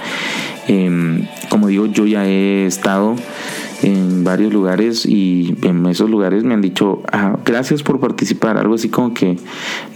em, 0.67 1.25
como 1.48 1.67
digo, 1.67 1.86
yo 1.86 2.05
ya 2.05 2.25
he 2.25 2.65
estado 2.65 3.15
en 3.84 4.25
varios 4.25 4.51
lugares 4.51 5.05
y 5.05 5.55
en 5.62 5.86
esos 5.86 6.10
lugares 6.10 6.43
me 6.43 6.55
han 6.55 6.62
dicho, 6.62 7.03
ah, 7.10 7.38
gracias 7.45 7.84
por 7.84 8.01
participar. 8.01 8.57
Algo 8.57 8.75
así 8.75 8.89
como 8.89 9.13
que, 9.13 9.38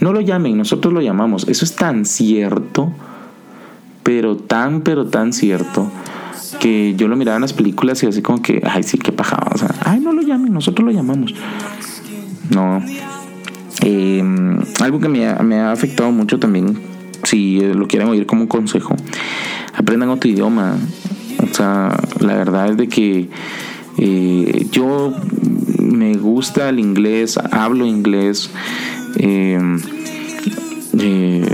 no 0.00 0.14
lo 0.14 0.22
llamen, 0.22 0.56
nosotros 0.56 0.94
lo 0.94 1.02
llamamos. 1.02 1.46
Eso 1.46 1.66
es 1.66 1.76
tan 1.76 2.06
cierto, 2.06 2.90
pero 4.02 4.36
tan, 4.36 4.80
pero 4.80 5.08
tan 5.08 5.34
cierto 5.34 5.92
que 6.58 6.94
yo 6.96 7.06
lo 7.06 7.16
miraba 7.16 7.36
en 7.36 7.42
las 7.42 7.52
películas 7.52 8.02
y 8.02 8.06
así 8.06 8.22
como 8.22 8.40
que, 8.40 8.62
ay, 8.64 8.82
sí, 8.82 8.96
qué 8.96 9.12
pajaba. 9.12 9.52
O 9.54 9.58
sea, 9.58 9.74
ay, 9.84 10.00
no 10.00 10.14
lo 10.14 10.22
llamen, 10.22 10.54
nosotros 10.54 10.86
lo 10.86 10.90
llamamos. 10.90 11.34
No. 12.50 12.82
Em, 13.82 14.58
algo 14.80 15.00
que 15.00 15.08
me 15.08 15.26
ha, 15.26 15.72
afectado 15.72 16.10
mucho 16.10 16.38
también, 16.38 16.78
si 17.24 17.60
lo 17.60 17.86
quieren 17.86 18.08
oír 18.08 18.26
como 18.26 18.42
un 18.42 18.48
consejo, 18.48 18.94
aprendan 19.74 20.10
otro 20.10 20.28
idioma. 20.30 20.76
O 21.50 21.54
sea, 21.54 21.96
la 22.20 22.34
verdad 22.34 22.70
es 22.70 22.76
de 22.76 22.88
que 22.88 23.30
eh, 23.96 24.66
yo 24.70 25.14
me 25.78 26.14
gusta 26.14 26.68
el 26.68 26.78
inglés, 26.78 27.38
hablo 27.50 27.86
inglés. 27.86 28.50
Em, 29.16 29.80
eh, 30.98 31.46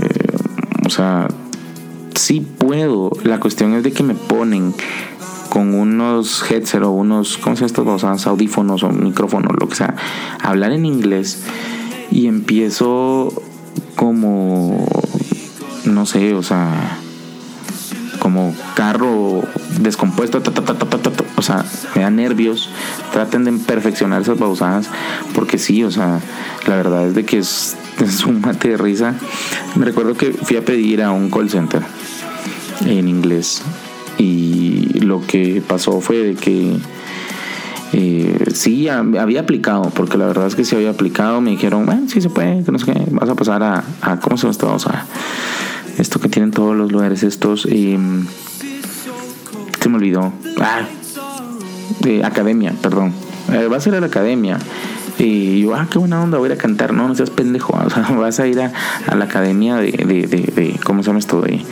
o 0.85 0.89
sea, 0.89 1.27
sí 2.15 2.45
puedo. 2.57 3.11
La 3.23 3.39
cuestión 3.39 3.73
es 3.73 3.83
de 3.83 3.91
que 3.91 4.03
me 4.03 4.15
ponen 4.15 4.73
con 5.49 5.73
unos 5.73 6.43
headset 6.49 6.83
o 6.83 6.91
unos, 6.91 7.37
¿cómo 7.37 7.55
se 7.55 7.67
llama 7.67 7.95
estos? 7.95 8.27
Audífonos 8.27 8.83
o 8.83 8.89
micrófonos, 8.89 9.51
lo 9.59 9.67
que 9.67 9.75
sea, 9.75 9.95
hablar 10.41 10.71
en 10.71 10.85
inglés 10.85 11.43
y 12.11 12.27
empiezo 12.27 13.33
como, 13.95 14.87
no 15.85 16.05
sé, 16.05 16.33
o 16.33 16.43
sea, 16.43 16.97
como 18.19 18.55
carro 18.75 19.43
descompuesto, 19.79 20.41
o 21.35 21.41
sea, 21.41 21.65
me 21.95 22.01
da 22.01 22.09
nervios, 22.09 22.69
traten 23.11 23.43
de 23.43 23.51
perfeccionar 23.53 24.21
esas 24.21 24.37
pausadas, 24.37 24.89
porque 25.33 25.57
sí, 25.57 25.83
o 25.83 25.91
sea, 25.91 26.19
la 26.65 26.75
verdad 26.75 27.07
es 27.07 27.15
de 27.15 27.25
que 27.25 27.39
es, 27.39 27.75
es 27.99 28.25
un 28.25 28.41
mate 28.41 28.69
de 28.69 28.77
risa. 28.77 29.13
Me 29.75 29.85
recuerdo 29.85 30.15
que 30.15 30.31
fui 30.31 30.57
a 30.57 30.65
pedir 30.65 31.01
a 31.03 31.11
un 31.11 31.29
call 31.29 31.49
center 31.49 31.83
en 32.85 33.07
inglés. 33.07 33.63
Y 34.17 34.99
lo 34.99 35.21
que 35.25 35.61
pasó 35.67 36.01
fue 36.01 36.17
de 36.17 36.35
que 36.35 36.77
eh, 37.93 38.45
sí 38.53 38.89
había 38.89 39.41
aplicado, 39.41 39.91
porque 39.93 40.17
la 40.17 40.27
verdad 40.27 40.47
es 40.47 40.55
que 40.55 40.65
sí 40.65 40.75
había 40.75 40.89
aplicado. 40.89 41.41
Me 41.41 41.51
dijeron, 41.51 41.85
bueno, 41.85 42.07
sí 42.09 42.21
se 42.21 42.29
puede, 42.29 42.63
que 42.63 42.71
no 42.71 42.79
sé 42.79 42.93
qué, 42.93 43.01
vas 43.11 43.29
a 43.29 43.35
pasar 43.35 43.63
a, 43.63 43.83
¿cómo 44.21 44.37
se 44.37 44.43
llama 44.43 44.51
esto? 44.51 44.73
O 44.73 44.79
sea, 44.79 45.05
esto 45.97 46.19
que 46.19 46.29
tienen 46.29 46.51
todos 46.51 46.75
los 46.75 46.91
lugares 46.91 47.23
estos. 47.23 47.65
y 47.65 47.97
se 49.79 49.89
me 49.89 49.97
olvidó. 49.97 50.33
Ah, 50.59 50.81
de 52.01 52.23
academia, 52.23 52.73
perdón. 52.81 53.13
Eh, 53.51 53.67
va 53.67 53.77
a 53.77 53.79
ser 53.79 53.95
a 53.95 53.99
la 53.99 54.07
academia. 54.07 54.57
Y 55.19 55.61
yo, 55.61 55.75
ah, 55.75 55.87
qué 55.89 55.97
buena 55.97 56.21
onda, 56.21 56.37
voy 56.37 56.49
a 56.49 56.53
ir 56.53 56.59
a 56.59 56.61
cantar. 56.61 56.93
No, 56.93 57.07
no 57.07 57.15
seas 57.15 57.29
pendejo. 57.29 57.73
O 57.85 57.89
sea, 57.89 58.03
vas 58.11 58.39
a 58.39 58.47
ir 58.47 58.59
a, 58.59 58.71
a 59.07 59.15
la 59.15 59.25
academia 59.25 59.77
de, 59.77 59.91
de, 59.91 60.27
de, 60.27 60.37
de, 60.53 60.79
¿cómo 60.83 61.03
se 61.03 61.07
llama 61.07 61.19
esto? 61.19 61.41
De, 61.41 61.63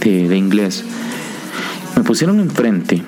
de, 0.00 0.36
inglés. 0.36 0.84
Me 1.98 2.04
pusieron 2.04 2.38
enfrente 2.38 3.02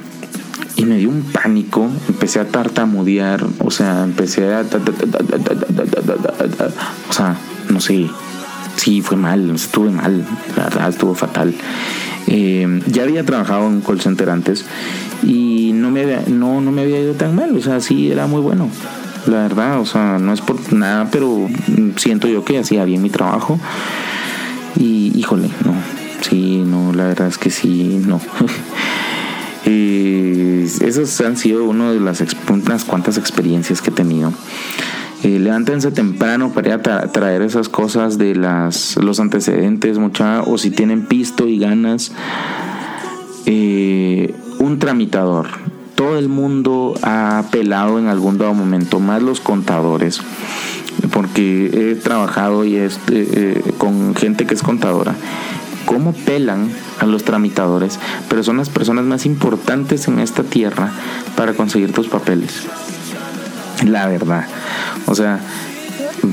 y 0.74 0.84
me 0.84 0.96
dio 0.96 1.10
un 1.10 1.22
pánico. 1.22 1.88
Empecé 2.08 2.40
a 2.40 2.48
tartamudear, 2.48 3.40
o 3.60 3.70
sea, 3.70 4.02
empecé 4.02 4.52
a. 4.52 4.62
O 7.08 7.12
sea, 7.12 7.36
no 7.68 7.80
sé. 7.80 8.08
Sí, 8.74 9.00
fue 9.00 9.16
mal, 9.16 9.48
estuve 9.54 9.90
mal, 9.90 10.26
la 10.56 10.64
verdad, 10.64 10.88
estuvo 10.88 11.14
fatal. 11.14 11.54
Eh, 12.26 12.82
ya 12.88 13.04
había 13.04 13.24
trabajado 13.24 13.68
en 13.68 13.80
call 13.80 14.00
center 14.00 14.28
antes 14.28 14.64
y 15.22 15.70
no 15.72 15.92
me, 15.92 16.02
había, 16.02 16.22
no, 16.26 16.60
no 16.60 16.72
me 16.72 16.82
había 16.82 17.00
ido 17.00 17.14
tan 17.14 17.36
mal, 17.36 17.56
o 17.56 17.62
sea, 17.62 17.78
sí, 17.80 18.10
era 18.10 18.26
muy 18.26 18.40
bueno. 18.40 18.68
La 19.26 19.42
verdad, 19.42 19.78
o 19.78 19.86
sea, 19.86 20.18
no 20.18 20.32
es 20.32 20.40
por 20.40 20.72
nada, 20.72 21.08
pero 21.12 21.46
siento 21.94 22.26
yo 22.26 22.44
que 22.44 22.58
hacía 22.58 22.84
bien 22.84 23.02
mi 23.02 23.10
trabajo. 23.10 23.60
Y 24.76 25.12
híjole, 25.14 25.48
no, 25.64 25.74
Sí, 26.20 26.62
no, 26.66 26.92
la 26.92 27.06
verdad 27.06 27.28
es 27.28 27.38
que 27.38 27.50
sí, 27.50 28.02
no. 28.06 28.20
eh, 29.64 30.68
esas 30.80 31.20
han 31.20 31.36
sido 31.36 31.64
una 31.64 31.92
de 31.92 32.00
las 32.00 32.22
unas 32.48 32.84
cuantas 32.84 33.16
experiencias 33.16 33.80
que 33.80 33.90
he 33.90 33.92
tenido. 33.92 34.32
Eh, 35.22 35.38
levántense 35.38 35.90
temprano 35.90 36.52
para 36.52 36.68
ir 36.68 36.74
a 36.74 37.12
traer 37.12 37.42
esas 37.42 37.68
cosas 37.68 38.16
de 38.16 38.34
las, 38.34 38.96
los 38.96 39.20
antecedentes, 39.20 39.98
mucha, 39.98 40.42
o 40.42 40.56
si 40.56 40.70
tienen 40.70 41.06
pisto 41.06 41.46
y 41.46 41.58
ganas. 41.58 42.12
Eh, 43.46 44.34
un 44.58 44.78
tramitador. 44.78 45.48
Todo 45.94 46.18
el 46.18 46.28
mundo 46.28 46.94
ha 47.02 47.44
pelado 47.50 47.98
en 47.98 48.08
algún 48.08 48.38
dado 48.38 48.54
momento, 48.54 49.00
más 49.00 49.22
los 49.22 49.40
contadores, 49.40 50.22
porque 51.12 51.70
he 51.72 51.94
trabajado 51.96 52.64
y 52.64 52.76
este, 52.76 53.62
con 53.76 54.14
gente 54.14 54.46
que 54.46 54.54
es 54.54 54.62
contadora 54.62 55.14
cómo 55.86 56.12
pelan 56.12 56.70
a 56.98 57.06
los 57.06 57.24
tramitadores, 57.24 57.98
pero 58.28 58.42
son 58.42 58.58
las 58.58 58.68
personas 58.68 59.04
más 59.04 59.26
importantes 59.26 60.08
en 60.08 60.18
esta 60.18 60.42
tierra 60.42 60.92
para 61.36 61.54
conseguir 61.54 61.92
tus 61.92 62.08
papeles. 62.08 62.66
La 63.86 64.06
verdad. 64.06 64.46
O 65.06 65.14
sea, 65.14 65.40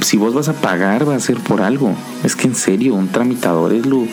si 0.01 0.17
vos 0.17 0.33
vas 0.33 0.49
a 0.49 0.53
pagar, 0.53 1.07
va 1.07 1.15
a 1.15 1.19
ser 1.19 1.37
por 1.37 1.61
algo. 1.61 1.95
Es 2.23 2.35
que 2.35 2.47
en 2.47 2.55
serio, 2.55 2.95
un 2.95 3.07
tramitador 3.09 3.73
es 3.73 3.85
lo... 3.85 4.05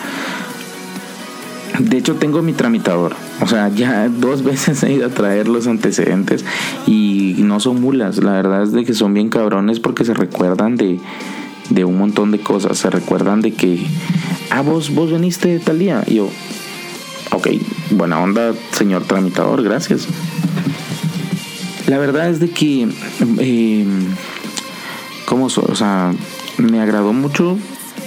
De 1.79 1.97
hecho, 1.97 2.15
tengo 2.15 2.41
mi 2.41 2.53
tramitador. 2.53 3.17
O 3.41 3.49
sea, 3.49 3.69
ya 3.69 4.09
dos 4.21 4.45
veces 4.45 4.83
he 4.85 4.93
ido 4.93 5.07
a 5.07 5.11
traer 5.11 5.49
los 5.49 5.67
antecedentes 5.67 6.45
y 6.87 7.35
no 7.39 7.59
son 7.59 7.81
mulas. 7.81 8.19
La 8.23 8.33
verdad 8.33 8.63
es 8.63 8.73
de 8.73 8.85
que 8.85 8.95
son 8.95 9.15
bien 9.15 9.29
cabrones 9.29 9.81
porque 9.81 10.05
se 10.05 10.15
recuerdan 10.15 10.77
de, 10.77 11.01
de 11.71 11.85
un 11.85 11.99
montón 11.99 12.31
de 12.31 12.41
cosas. 12.41 12.79
Se 12.79 12.91
recuerdan 12.91 13.41
de 13.41 13.53
que 13.53 13.85
ah, 14.51 14.63
vos, 14.63 14.91
vos 14.95 15.11
veniste 15.11 15.59
tal 15.59 15.79
día. 15.79 16.05
Y 16.07 16.17
yo, 16.17 16.31
ok, 17.33 17.49
buena 17.91 18.21
onda, 18.21 18.55
señor 18.73 19.05
tramitador, 19.05 19.63
gracias. 19.63 20.07
La 21.87 21.99
verdad 21.99 22.31
es 22.31 22.41
de 22.41 22.49
que, 22.49 22.89
eh, 23.39 23.87
¿cómo 25.27 25.47
O 25.47 25.75
sea, 25.75 26.13
me 26.57 26.81
agradó 26.81 27.13
mucho 27.13 27.59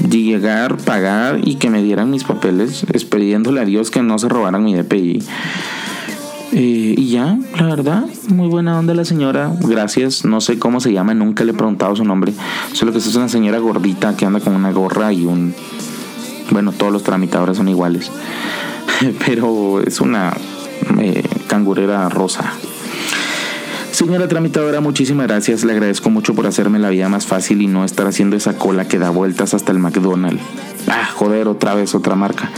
llegar, 0.10 0.78
pagar 0.78 1.42
y 1.44 1.56
que 1.56 1.70
me 1.70 1.84
dieran 1.84 2.10
mis 2.10 2.24
papeles, 2.24 2.86
pidiéndole 3.10 3.62
a 3.62 3.66
Dios 3.66 3.92
que 3.92 4.02
no 4.02 4.18
se 4.18 4.30
robaran 4.30 4.64
mi 4.64 4.74
DPI. 4.74 5.20
Eh, 6.54 6.96
y 6.98 7.10
ya, 7.10 7.38
la 7.60 7.66
verdad, 7.66 8.06
muy 8.30 8.48
buena 8.48 8.80
onda 8.80 8.94
la 8.94 9.06
señora. 9.06 9.52
Gracias. 9.62 10.26
No 10.26 10.42
sé 10.42 10.60
cómo 10.60 10.80
se 10.80 10.94
llama, 10.94 11.14
nunca 11.14 11.44
le 11.44 11.52
he 11.52 11.56
preguntado 11.56 11.96
su 11.96 12.04
nombre. 12.04 12.34
Solo 12.74 12.92
que 12.92 13.00
es 13.00 13.16
una 13.16 13.30
señora 13.30 13.60
gordita 13.60 14.16
que 14.16 14.26
anda 14.26 14.40
con 14.40 14.56
una 14.56 14.72
gorra 14.72 15.12
y 15.14 15.26
un 15.26 15.54
bueno, 16.52 16.72
todos 16.72 16.92
los 16.92 17.04
tramitadores 17.04 17.58
son 17.58 17.68
iguales. 17.68 18.12
Pero 19.26 19.82
es 19.82 20.00
una 20.02 20.34
eh, 21.00 21.24
cangurera 21.48 22.08
rosa. 22.10 22.54
Señora 23.92 24.28
tramitadora, 24.28 24.80
muchísimas 24.80 25.28
gracias. 25.28 25.64
Le 25.64 25.74
agradezco 25.74 26.10
mucho 26.10 26.36
por 26.36 26.46
hacerme 26.46 26.78
la 26.78 26.90
vida 26.90 27.10
más 27.10 27.26
fácil 27.26 27.62
y 27.62 27.68
no 27.68 27.84
estar 27.84 28.06
haciendo 28.06 28.36
esa 28.36 28.58
cola 28.58 28.88
que 28.88 29.00
da 29.00 29.10
vueltas 29.10 29.54
hasta 29.54 29.72
el 29.72 29.80
McDonald's. 29.80 30.44
Ah, 30.88 31.10
joder, 31.16 31.48
otra 31.48 31.74
vez 31.74 31.96
otra 31.96 32.16
marca. 32.16 32.52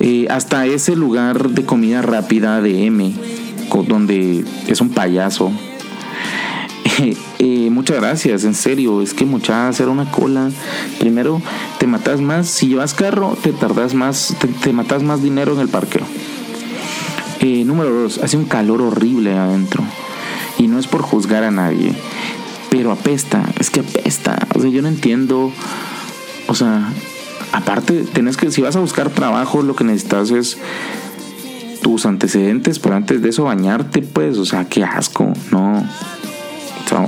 Eh, 0.00 0.26
hasta 0.30 0.66
ese 0.66 0.96
lugar 0.96 1.50
de 1.50 1.64
comida 1.64 2.02
rápida 2.02 2.60
de 2.60 2.86
M, 2.86 3.14
donde 3.86 4.44
es 4.66 4.80
un 4.80 4.90
payaso, 4.90 5.52
Eh, 7.40 7.70
muchas 7.70 7.98
gracias, 7.98 8.42
en 8.42 8.54
serio, 8.54 9.00
es 9.00 9.14
que 9.14 9.24
mucha 9.24 9.68
hacer 9.68 9.88
una 9.88 10.10
cola. 10.10 10.50
Primero, 10.98 11.40
te 11.78 11.86
matas 11.86 12.20
más, 12.20 12.48
si 12.48 12.68
llevas 12.68 12.94
carro, 12.94 13.38
te 13.40 13.52
tardas 13.52 13.94
más, 13.94 14.34
te, 14.60 14.72
matas 14.72 15.04
más 15.04 15.22
dinero 15.22 15.52
en 15.54 15.60
el 15.60 15.68
parqueo. 15.68 16.04
Eh, 17.40 17.62
número 17.64 17.90
dos, 17.90 18.18
hace 18.18 18.36
un 18.36 18.46
calor 18.46 18.82
horrible 18.82 19.36
adentro. 19.36 19.84
Y 20.58 20.66
no 20.66 20.80
es 20.80 20.88
por 20.88 21.02
juzgar 21.02 21.44
a 21.44 21.52
nadie, 21.52 21.92
pero 22.70 22.90
apesta, 22.90 23.44
es 23.60 23.70
que 23.70 23.80
apesta. 23.80 24.36
O 24.56 24.60
sea, 24.60 24.68
yo 24.68 24.82
no 24.82 24.88
entiendo. 24.88 25.52
O 26.48 26.54
sea, 26.54 26.92
aparte, 27.52 28.04
tenés 28.12 28.36
que, 28.36 28.50
si 28.50 28.62
vas 28.62 28.76
a 28.76 28.80
buscar 28.80 29.10
trabajo, 29.10 29.62
lo 29.62 29.76
que 29.76 29.84
necesitas 29.84 30.30
es 30.30 30.58
tus 31.82 32.06
antecedentes, 32.06 32.78
pero 32.78 32.96
antes 32.96 33.22
de 33.22 33.30
eso 33.30 33.44
bañarte, 33.44 34.02
pues, 34.02 34.38
o 34.38 34.44
sea, 34.44 34.64
qué 34.64 34.84
asco, 34.84 35.32
no. 35.50 35.84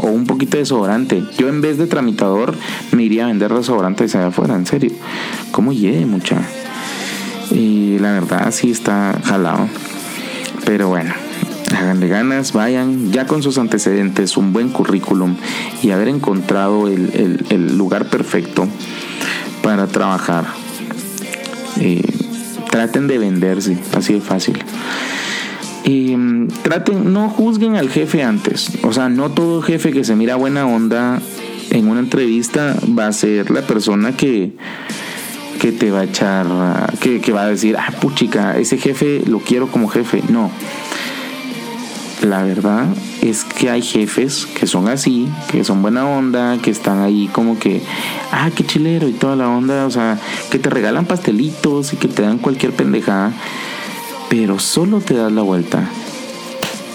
O, 0.03 0.09
un 0.09 0.27
poquito 0.27 0.53
de 0.53 0.59
desodorante. 0.59 1.23
Yo 1.39 1.49
en 1.49 1.63
vez 1.63 1.79
de 1.79 1.87
tramitador 1.87 2.55
me 2.93 3.03
iría 3.03 3.25
a 3.25 3.29
vender 3.29 3.53
desodorante 3.53 4.05
allá 4.05 4.27
afuera, 4.27 4.55
en 4.55 4.67
serio. 4.67 4.93
¿Cómo 5.53 5.73
llegue, 5.73 6.05
mucha? 6.05 6.37
Y 7.51 7.99
la 7.99 8.13
verdad 8.13 8.51
sí 8.53 8.71
está 8.71 9.19
jalado. 9.25 9.69
Pero 10.67 10.89
bueno, 10.89 11.15
háganle 11.77 12.09
ganas, 12.09 12.53
vayan 12.53 13.13
ya 13.13 13.27
con 13.27 13.43
sus 13.43 13.59
antecedentes, 13.59 14.37
un 14.37 14.53
buen 14.53 14.69
currículum 14.69 15.37
y 15.83 15.91
haber 15.91 16.09
encontrado 16.09 16.89
el, 16.89 17.77
lugar 17.77 18.07
perfecto 18.07 18.69
para 19.63 19.87
trabajar. 19.87 20.45
Eh, 21.81 22.03
traten 22.71 23.07
de 23.07 23.19
venderse, 23.19 23.79
así 23.95 24.15
de 24.15 24.21
fácil. 24.21 24.59
Mm, 25.87 26.49
traten, 26.63 27.13
no 27.13 27.29
juzguen 27.29 27.77
al 27.77 27.91
jefe 27.91 28.23
antes. 28.23 28.71
O 28.83 28.93
sea, 28.93 29.09
no 29.09 29.31
todo 29.31 29.63
jefe 29.63 29.93
que 29.93 30.05
se 30.05 30.15
mira 30.15 30.37
buena 30.37 30.67
onda 30.67 31.21
en 31.71 31.89
una 31.89 32.01
entrevista 32.01 32.77
va 32.99 33.07
a 33.07 33.13
ser 33.13 33.51
la 33.51 33.63
persona 33.63 34.17
que, 34.17 34.53
que 35.61 35.73
te 35.73 35.91
va 35.91 36.01
a 36.01 36.05
echar, 36.05 36.47
que, 37.01 37.21
que 37.21 37.33
va 37.33 37.43
a 37.43 37.49
decir, 37.49 37.77
ah, 37.77 37.93
puchica, 38.01 38.59
ese 38.59 38.79
jefe 38.79 39.23
lo 39.27 39.41
quiero 39.41 39.69
como 39.69 39.89
jefe. 39.89 40.23
No. 40.29 40.51
La 42.23 42.43
verdad 42.43 42.87
es 43.23 43.45
que 43.45 43.71
hay 43.71 43.83
jefes 43.83 44.47
que 44.47 44.67
son 44.67 44.89
así, 44.89 45.29
que 45.51 45.65
son 45.65 45.83
buena 45.83 46.07
onda, 46.07 46.59
que 46.59 46.71
están 46.71 47.01
ahí 47.01 47.29
como 47.33 47.59
que, 47.59 47.83
ah, 48.33 48.51
qué 48.55 48.65
chilero 48.65 49.09
y 49.09 49.13
toda 49.13 49.37
la 49.37 49.49
onda, 49.49 49.87
o 49.87 49.91
sea, 49.91 50.19
que 50.51 50.59
te 50.59 50.71
regalan 50.71 51.07
pastelitos 51.07 51.93
y 51.93 51.97
que 51.97 52.09
te 52.09 52.23
dan 52.23 52.39
cualquier 52.39 52.73
pendejada, 52.73 53.33
pero 54.29 54.59
solo 54.59 55.01
te 55.01 55.15
das 55.15 55.33
la 55.33 55.43
vuelta. 55.43 55.89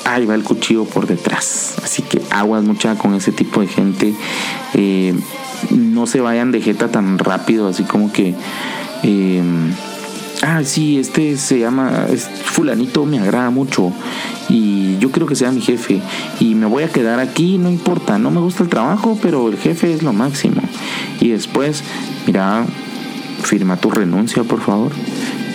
Ahí 0.05 0.25
va 0.25 0.35
el 0.35 0.43
cuchillo 0.43 0.85
por 0.85 1.07
detrás. 1.07 1.75
Así 1.83 2.03
que 2.03 2.21
aguas 2.29 2.63
mucha 2.63 2.95
con 2.95 3.15
ese 3.15 3.31
tipo 3.31 3.61
de 3.61 3.67
gente. 3.67 4.13
Eh, 4.75 5.15
no 5.71 6.05
se 6.05 6.21
vayan 6.21 6.51
de 6.51 6.61
jeta 6.61 6.89
tan 6.89 7.17
rápido, 7.17 7.67
así 7.67 7.83
como 7.83 8.11
que... 8.11 8.35
Eh, 9.03 9.41
ah, 10.45 10.63
sí, 10.63 10.99
este 10.99 11.37
se 11.37 11.59
llama, 11.59 12.07
fulanito 12.45 13.05
me 13.05 13.19
agrada 13.19 13.49
mucho 13.49 13.91
y 14.49 14.97
yo 14.99 15.11
quiero 15.11 15.25
que 15.25 15.35
sea 15.35 15.51
mi 15.51 15.61
jefe 15.61 16.01
y 16.39 16.55
me 16.55 16.65
voy 16.65 16.83
a 16.83 16.89
quedar 16.89 17.19
aquí, 17.19 17.57
no 17.57 17.69
importa, 17.69 18.17
no 18.19 18.31
me 18.31 18.39
gusta 18.39 18.63
el 18.63 18.69
trabajo, 18.69 19.17
pero 19.21 19.49
el 19.49 19.57
jefe 19.57 19.93
es 19.93 20.03
lo 20.03 20.13
máximo. 20.13 20.61
Y 21.19 21.29
después, 21.29 21.83
mira, 22.27 22.65
firma 23.43 23.77
tu 23.77 23.89
renuncia, 23.89 24.43
por 24.43 24.61
favor. 24.61 24.91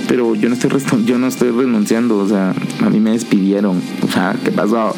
Pero 0.08 0.34
yo 0.34 0.48
no 0.48 0.56
estoy 0.56 0.70
yo 1.04 1.18
no 1.18 1.28
estoy 1.28 1.50
renunciando, 1.50 2.18
o 2.18 2.28
sea, 2.28 2.52
a 2.80 2.90
mí 2.90 2.98
me 2.98 3.12
despidieron, 3.12 3.80
o 4.02 4.10
sea, 4.10 4.34
¿qué 4.42 4.50
pasó? 4.50 4.94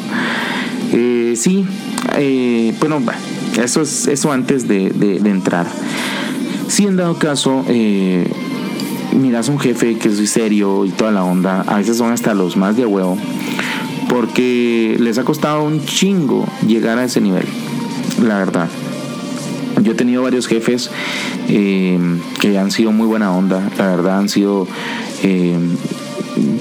Eh, 0.91 1.35
sí, 1.35 1.65
eh, 2.17 2.73
bueno, 2.79 2.99
eso 3.61 3.81
es 3.81 4.07
eso 4.07 4.31
antes 4.31 4.67
de, 4.67 4.87
entrar. 5.25 5.67
Si 6.67 6.87
en 6.87 6.97
dado 6.97 7.17
caso 7.19 7.63
eh, 7.67 8.31
miras 9.23 9.47
un 9.47 9.57
jefe 9.57 9.97
que 9.97 10.09
es 10.09 10.29
serio 10.29 10.83
y 10.83 10.89
toda 10.89 11.11
la 11.11 11.23
onda, 11.23 11.61
a 11.61 11.77
veces 11.77 11.95
son 11.95 12.11
hasta 12.11 12.33
los 12.33 12.57
más 12.57 12.75
de 12.75 12.85
huevo, 12.85 13.17
porque 14.09 14.97
les 14.99 15.17
ha 15.17 15.23
costado 15.23 15.63
un 15.63 15.85
chingo 15.85 16.45
llegar 16.67 16.97
a 16.97 17.05
ese 17.05 17.21
nivel, 17.21 17.45
la 18.21 18.37
verdad. 18.37 18.67
Yo 19.81 19.93
he 19.93 19.95
tenido 19.95 20.23
varios 20.23 20.47
jefes 20.47 20.91
eh, 21.47 21.97
que 22.41 22.57
han 22.57 22.69
sido 22.71 22.91
muy 22.91 23.07
buena 23.07 23.31
onda, 23.31 23.61
la 23.77 23.87
verdad 23.87 24.19
han 24.19 24.27
sido, 24.27 24.67
eh, 25.23 25.57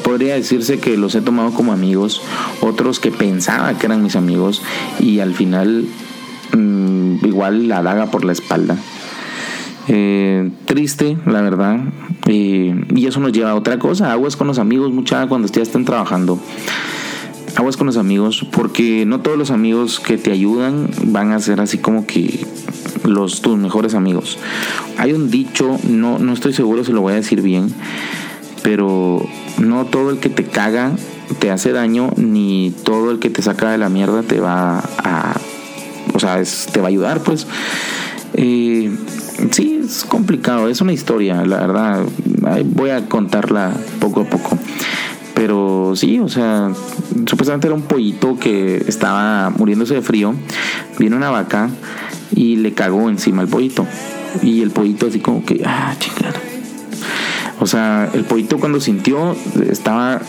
podría 0.04 0.34
decirse 0.34 0.78
que 0.78 0.96
los 0.96 1.16
he 1.16 1.20
tomado 1.20 1.50
como 1.50 1.72
amigos, 1.72 2.22
otros 2.60 3.00
que 3.00 3.10
pensaba 3.10 3.76
que 3.76 3.86
eran 3.86 4.04
mis 4.04 4.14
amigos 4.14 4.62
y 5.00 5.18
al 5.18 5.34
final 5.34 5.88
mm, 6.56 7.26
igual 7.26 7.66
la 7.66 7.82
daga 7.82 8.12
por 8.12 8.24
la 8.24 8.30
espalda. 8.30 8.76
Eh, 9.88 10.50
triste, 10.66 11.16
la 11.26 11.42
verdad. 11.42 11.80
y 12.26 13.06
eso 13.06 13.20
nos 13.20 13.32
lleva 13.32 13.50
a 13.50 13.54
otra 13.54 13.78
cosa. 13.78 14.12
Aguas 14.12 14.36
con 14.36 14.46
los 14.46 14.58
amigos, 14.58 14.92
mucha 14.92 15.26
cuando 15.26 15.48
ya 15.48 15.62
estén 15.62 15.84
trabajando. 15.84 16.38
Aguas 17.56 17.76
con 17.76 17.86
los 17.86 17.98
amigos, 17.98 18.46
porque 18.50 19.04
no 19.04 19.20
todos 19.20 19.36
los 19.36 19.50
amigos 19.50 20.00
que 20.00 20.16
te 20.16 20.32
ayudan 20.32 20.88
van 21.04 21.32
a 21.32 21.38
ser 21.38 21.60
así 21.60 21.76
como 21.78 22.06
que 22.06 22.46
los 23.04 23.42
tus 23.42 23.58
mejores 23.58 23.94
amigos. 23.94 24.38
Hay 24.96 25.12
un 25.12 25.30
dicho, 25.30 25.78
no, 25.86 26.18
no 26.18 26.32
estoy 26.32 26.54
seguro 26.54 26.82
si 26.84 26.92
lo 26.92 27.02
voy 27.02 27.12
a 27.12 27.16
decir 27.16 27.42
bien, 27.42 27.68
pero 28.62 29.26
no 29.58 29.84
todo 29.86 30.10
el 30.10 30.18
que 30.18 30.30
te 30.30 30.44
caga 30.44 30.92
te 31.38 31.50
hace 31.50 31.72
daño, 31.72 32.10
ni 32.16 32.74
todo 32.84 33.10
el 33.10 33.18
que 33.18 33.30
te 33.30 33.42
saca 33.42 33.70
de 33.70 33.78
la 33.78 33.88
mierda 33.88 34.22
te 34.22 34.40
va 34.40 34.78
a, 34.78 35.34
o 36.14 36.18
sea, 36.18 36.42
te 36.72 36.80
va 36.80 36.86
a 36.86 36.88
ayudar, 36.88 37.22
pues. 37.22 37.46
Eh, 38.34 38.90
sí, 39.50 39.80
es 39.84 40.04
complicado, 40.04 40.68
es 40.68 40.80
una 40.80 40.92
historia, 40.92 41.44
la 41.44 41.58
verdad. 41.58 42.04
Voy 42.66 42.90
a 42.90 43.08
contarla 43.08 43.72
poco 44.00 44.22
a 44.22 44.24
poco. 44.24 44.58
Pero 45.34 45.94
sí, 45.96 46.18
o 46.20 46.28
sea, 46.28 46.70
supuestamente 47.26 47.66
era 47.66 47.74
un 47.74 47.82
pollito 47.82 48.38
que 48.38 48.76
estaba 48.86 49.50
muriéndose 49.50 49.94
de 49.94 50.02
frío. 50.02 50.34
Viene 50.98 51.16
una 51.16 51.30
vaca 51.30 51.70
y 52.34 52.56
le 52.56 52.72
cagó 52.72 53.08
encima 53.08 53.42
al 53.42 53.48
pollito. 53.48 53.86
Y 54.42 54.62
el 54.62 54.70
pollito 54.70 55.06
así 55.06 55.20
como 55.20 55.44
que, 55.44 55.62
ah, 55.66 55.94
chingada. 55.98 56.38
O 57.60 57.66
sea, 57.66 58.10
el 58.14 58.24
pollito 58.24 58.58
cuando 58.58 58.80
sintió, 58.80 59.36
estaba 59.68 60.20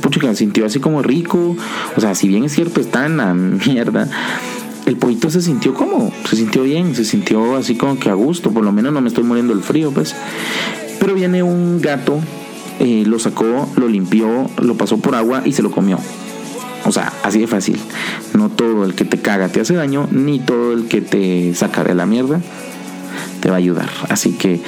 pucha, 0.00 0.34
sintió 0.34 0.66
así 0.66 0.80
como 0.80 1.02
rico. 1.02 1.56
O 1.96 2.00
sea, 2.00 2.14
si 2.14 2.28
bien 2.28 2.44
es 2.44 2.52
cierto, 2.52 2.80
está 2.80 3.06
en 3.06 3.16
la 3.16 3.34
mierda 3.34 4.08
el 4.86 4.96
pollito 4.96 5.30
se 5.30 5.40
sintió 5.40 5.74
como, 5.74 6.12
se 6.28 6.36
sintió 6.36 6.62
bien, 6.62 6.94
se 6.94 7.04
sintió 7.04 7.56
así 7.56 7.76
como 7.76 7.98
que 7.98 8.10
a 8.10 8.14
gusto, 8.14 8.50
por 8.50 8.64
lo 8.64 8.72
menos 8.72 8.92
no 8.92 9.00
me 9.00 9.08
estoy 9.08 9.24
muriendo 9.24 9.52
el 9.52 9.62
frío, 9.62 9.90
pues. 9.90 10.14
Pero 10.98 11.14
viene 11.14 11.42
un 11.42 11.80
gato, 11.80 12.20
eh, 12.80 13.04
lo 13.06 13.18
sacó, 13.18 13.68
lo 13.76 13.88
limpió, 13.88 14.50
lo 14.60 14.76
pasó 14.76 14.98
por 14.98 15.14
agua 15.14 15.42
y 15.44 15.52
se 15.52 15.62
lo 15.62 15.70
comió. 15.70 15.98
O 16.84 16.92
sea, 16.92 17.12
así 17.22 17.38
de 17.38 17.46
fácil. 17.46 17.78
No 18.34 18.48
todo 18.48 18.84
el 18.84 18.94
que 18.94 19.04
te 19.04 19.18
caga 19.18 19.48
te 19.48 19.60
hace 19.60 19.74
daño, 19.74 20.08
ni 20.10 20.40
todo 20.40 20.72
el 20.72 20.88
que 20.88 21.00
te 21.00 21.54
saca 21.54 21.84
de 21.84 21.94
la 21.94 22.06
mierda 22.06 22.40
te 23.40 23.50
va 23.50 23.56
a 23.56 23.58
ayudar. 23.58 23.90
Así 24.08 24.32
que 24.32 24.60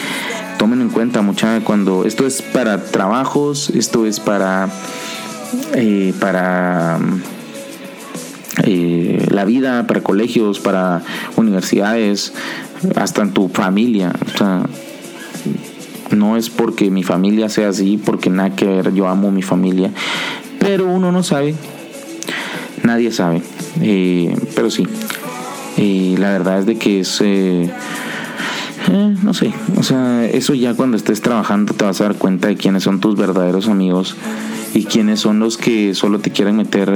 tomen 0.58 0.80
en 0.80 0.90
cuenta, 0.90 1.22
mucha 1.22 1.60
cuando 1.60 2.04
esto 2.04 2.26
es 2.26 2.42
para 2.42 2.84
trabajos, 2.84 3.70
esto 3.70 4.06
es 4.06 4.20
para 4.20 4.68
eh, 5.74 6.12
para 6.20 6.98
eh, 8.62 9.26
la 9.30 9.44
vida, 9.44 9.86
para 9.86 10.00
colegios, 10.02 10.60
para 10.60 11.02
universidades, 11.36 12.32
hasta 12.96 13.22
en 13.22 13.32
tu 13.32 13.48
familia. 13.48 14.12
O 14.34 14.38
sea, 14.38 14.62
no 16.10 16.36
es 16.36 16.50
porque 16.50 16.90
mi 16.90 17.02
familia 17.02 17.48
sea 17.48 17.70
así, 17.70 17.98
porque 17.98 18.30
nada 18.30 18.54
que 18.54 18.66
ver, 18.66 18.94
yo 18.94 19.08
amo 19.08 19.30
mi 19.30 19.42
familia, 19.42 19.90
pero 20.60 20.86
uno 20.86 21.10
no 21.10 21.22
sabe, 21.22 21.54
nadie 22.82 23.10
sabe, 23.10 23.42
eh, 23.80 24.36
pero 24.54 24.70
sí, 24.70 24.86
eh, 25.76 26.14
la 26.18 26.30
verdad 26.30 26.60
es 26.60 26.66
de 26.66 26.76
que 26.76 27.00
es... 27.00 27.20
no 29.22 29.34
sé, 29.34 29.52
o 29.76 29.82
sea, 29.82 30.26
eso 30.26 30.54
ya 30.54 30.74
cuando 30.74 30.96
estés 30.96 31.20
trabajando 31.20 31.74
te 31.74 31.84
vas 31.84 32.00
a 32.00 32.04
dar 32.04 32.14
cuenta 32.14 32.46
de 32.48 32.56
quiénes 32.56 32.84
son 32.84 33.00
tus 33.00 33.16
verdaderos 33.16 33.66
amigos 33.68 34.14
y 34.74 34.84
quiénes 34.84 35.20
son 35.20 35.38
los 35.38 35.56
que 35.56 35.94
solo 35.94 36.18
te 36.18 36.30
quieren 36.30 36.56
meter 36.56 36.90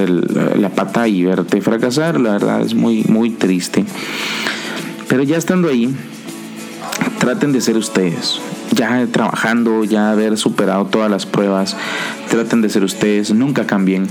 la 0.59 0.71
pata 0.71 1.07
y 1.07 1.25
verte 1.25 1.61
fracasar. 1.61 2.21
La 2.21 2.33
verdad 2.33 2.61
es 2.61 2.75
muy, 2.75 3.05
muy 3.05 3.31
triste. 3.31 3.85
Pero 5.09 5.23
ya 5.23 5.37
estando 5.37 5.69
ahí, 5.69 5.95
traten 7.19 7.53
de 7.53 7.61
ser 7.61 7.77
ustedes. 7.77 8.41
Ya 8.75 9.07
trabajando, 9.07 9.85
ya 9.85 10.11
haber 10.11 10.37
superado 10.37 10.87
todas 10.87 11.11
las 11.11 11.25
pruebas, 11.25 11.77
traten 12.29 12.61
de 12.61 12.69
ser 12.69 12.85
ustedes, 12.85 13.33
nunca 13.33 13.67
cambien 13.67 14.07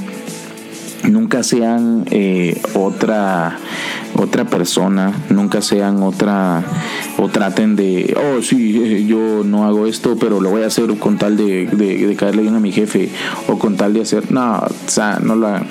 nunca 1.08 1.44
sean 1.44 2.06
eh, 2.12 2.60
otra 2.74 3.58
otra 4.16 4.46
persona, 4.46 5.14
nunca 5.30 5.62
sean 5.62 6.02
otra 6.02 6.64
o 7.18 7.30
traten 7.30 7.76
de, 7.76 8.16
oh 8.18 8.42
sí, 8.42 8.82
eh, 8.84 9.06
yo 9.06 9.44
no 9.44 9.66
hago 9.66 9.86
esto, 9.88 10.18
pero 10.20 10.42
lo 10.42 10.50
voy 10.50 10.64
a 10.64 10.68
hacer 10.68 10.88
con 10.98 11.18
tal 11.18 11.38
de, 11.38 12.16
caerle 12.18 12.44
bien 12.44 12.56
a 12.56 12.60
mi 12.60 12.72
jefe 12.72 13.10
o 13.48 13.60
con 13.60 13.78
tal 13.78 13.94
de 13.94 14.02
hacer, 14.02 14.32
no, 14.32 14.58
o 14.60 14.90
sea, 14.90 15.20
no 15.22 15.36
la, 15.36 15.64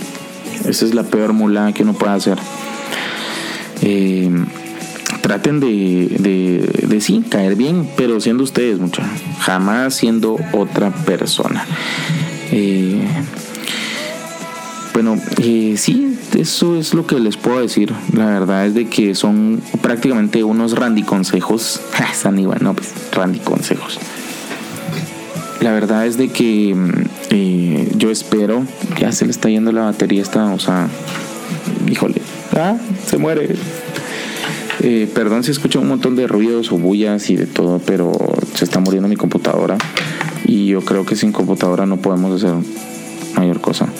esa 0.64 0.84
es 0.84 0.94
la 0.94 1.02
peor 1.02 1.32
mula 1.32 1.72
que 1.72 1.82
uno 1.82 1.94
puede 1.94 2.12
hacer. 2.12 2.38
Eh, 3.82 4.30
traten 5.22 5.60
de, 5.60 6.16
de, 6.18 6.86
de 6.86 7.00
sí, 7.00 7.24
caer 7.28 7.56
bien, 7.56 7.88
pero 7.96 8.20
siendo 8.20 8.44
ustedes, 8.44 8.78
mucha, 8.78 9.02
jamás 9.40 9.94
siendo 9.94 10.36
otra 10.52 10.90
persona. 10.90 11.64
Eh, 12.52 13.02
bueno, 14.96 15.20
eh, 15.42 15.74
sí, 15.76 16.16
eso 16.38 16.74
es 16.78 16.94
lo 16.94 17.06
que 17.06 17.20
les 17.20 17.36
puedo 17.36 17.60
decir. 17.60 17.92
La 18.14 18.24
verdad 18.24 18.64
es 18.64 18.72
de 18.72 18.86
que 18.86 19.14
son 19.14 19.60
prácticamente 19.82 20.42
unos 20.42 20.72
Randy 20.72 21.02
consejos. 21.02 21.82
San 22.14 22.38
Iván, 22.38 22.60
no, 22.62 22.72
pues 22.72 22.94
Randy 23.12 23.40
consejos. 23.40 23.98
La 25.60 25.72
verdad 25.72 26.06
es 26.06 26.16
de 26.16 26.28
que 26.28 26.74
mm, 26.74 26.90
eh, 27.28 27.92
yo 27.98 28.10
espero, 28.10 28.64
ya 28.98 29.12
se 29.12 29.26
le 29.26 29.32
está 29.32 29.50
yendo 29.50 29.70
la 29.70 29.82
batería 29.82 30.22
esta, 30.22 30.46
o 30.54 30.58
sea, 30.58 30.88
híjole, 31.90 32.22
ah, 32.54 32.78
se 33.06 33.18
muere. 33.18 33.54
Eh, 34.80 35.10
perdón 35.14 35.44
si 35.44 35.50
escucho 35.50 35.78
un 35.78 35.88
montón 35.88 36.16
de 36.16 36.26
ruidos 36.26 36.72
o 36.72 36.78
bullas 36.78 37.28
y 37.28 37.36
de 37.36 37.44
todo, 37.44 37.82
pero 37.84 38.14
se 38.54 38.64
está 38.64 38.80
muriendo 38.80 39.10
mi 39.10 39.16
computadora 39.16 39.76
y 40.46 40.68
yo 40.68 40.80
creo 40.80 41.04
que 41.04 41.16
sin 41.16 41.32
computadora 41.32 41.84
no 41.84 41.98
podemos 41.98 42.42
hacer 42.42 42.56
mayor 43.36 43.60
cosa. 43.60 43.90